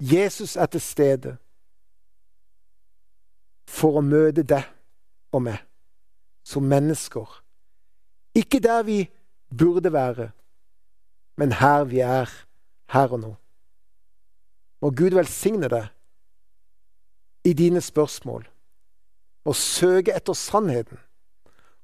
Jesus 0.00 0.56
er 0.56 0.66
til 0.66 0.80
stede 0.80 1.36
for 3.68 4.00
å 4.00 4.04
møte 4.04 4.42
deg 4.42 4.66
og 5.32 5.44
meg 5.46 5.62
som 6.44 6.66
mennesker. 6.66 7.40
Ikke 8.34 8.60
der 8.60 8.82
vi 8.82 9.10
burde 9.58 9.92
være, 9.92 10.30
men 11.36 11.52
her 11.52 11.84
vi 11.84 11.98
er 11.98 12.30
her 12.92 13.12
og 13.12 13.20
nå. 13.20 13.34
Må 14.80 14.90
Gud 14.90 15.16
velsigne 15.16 15.68
deg 15.68 15.88
i 17.44 17.52
dine 17.52 17.80
spørsmål 17.80 18.46
og 19.44 19.56
søke 19.56 20.14
etter 20.16 20.36
sannheten. 20.36 20.98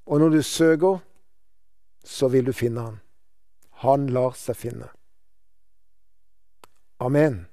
Og 0.05 0.19
når 0.19 0.29
du 0.29 0.41
søker, 0.41 0.99
så 2.03 2.27
vil 2.27 2.45
du 2.45 2.53
finne 2.53 2.81
han. 2.81 2.99
Han 3.83 4.07
lar 4.09 4.37
seg 4.39 4.55
finne. 4.55 4.87
Amen. 6.99 7.45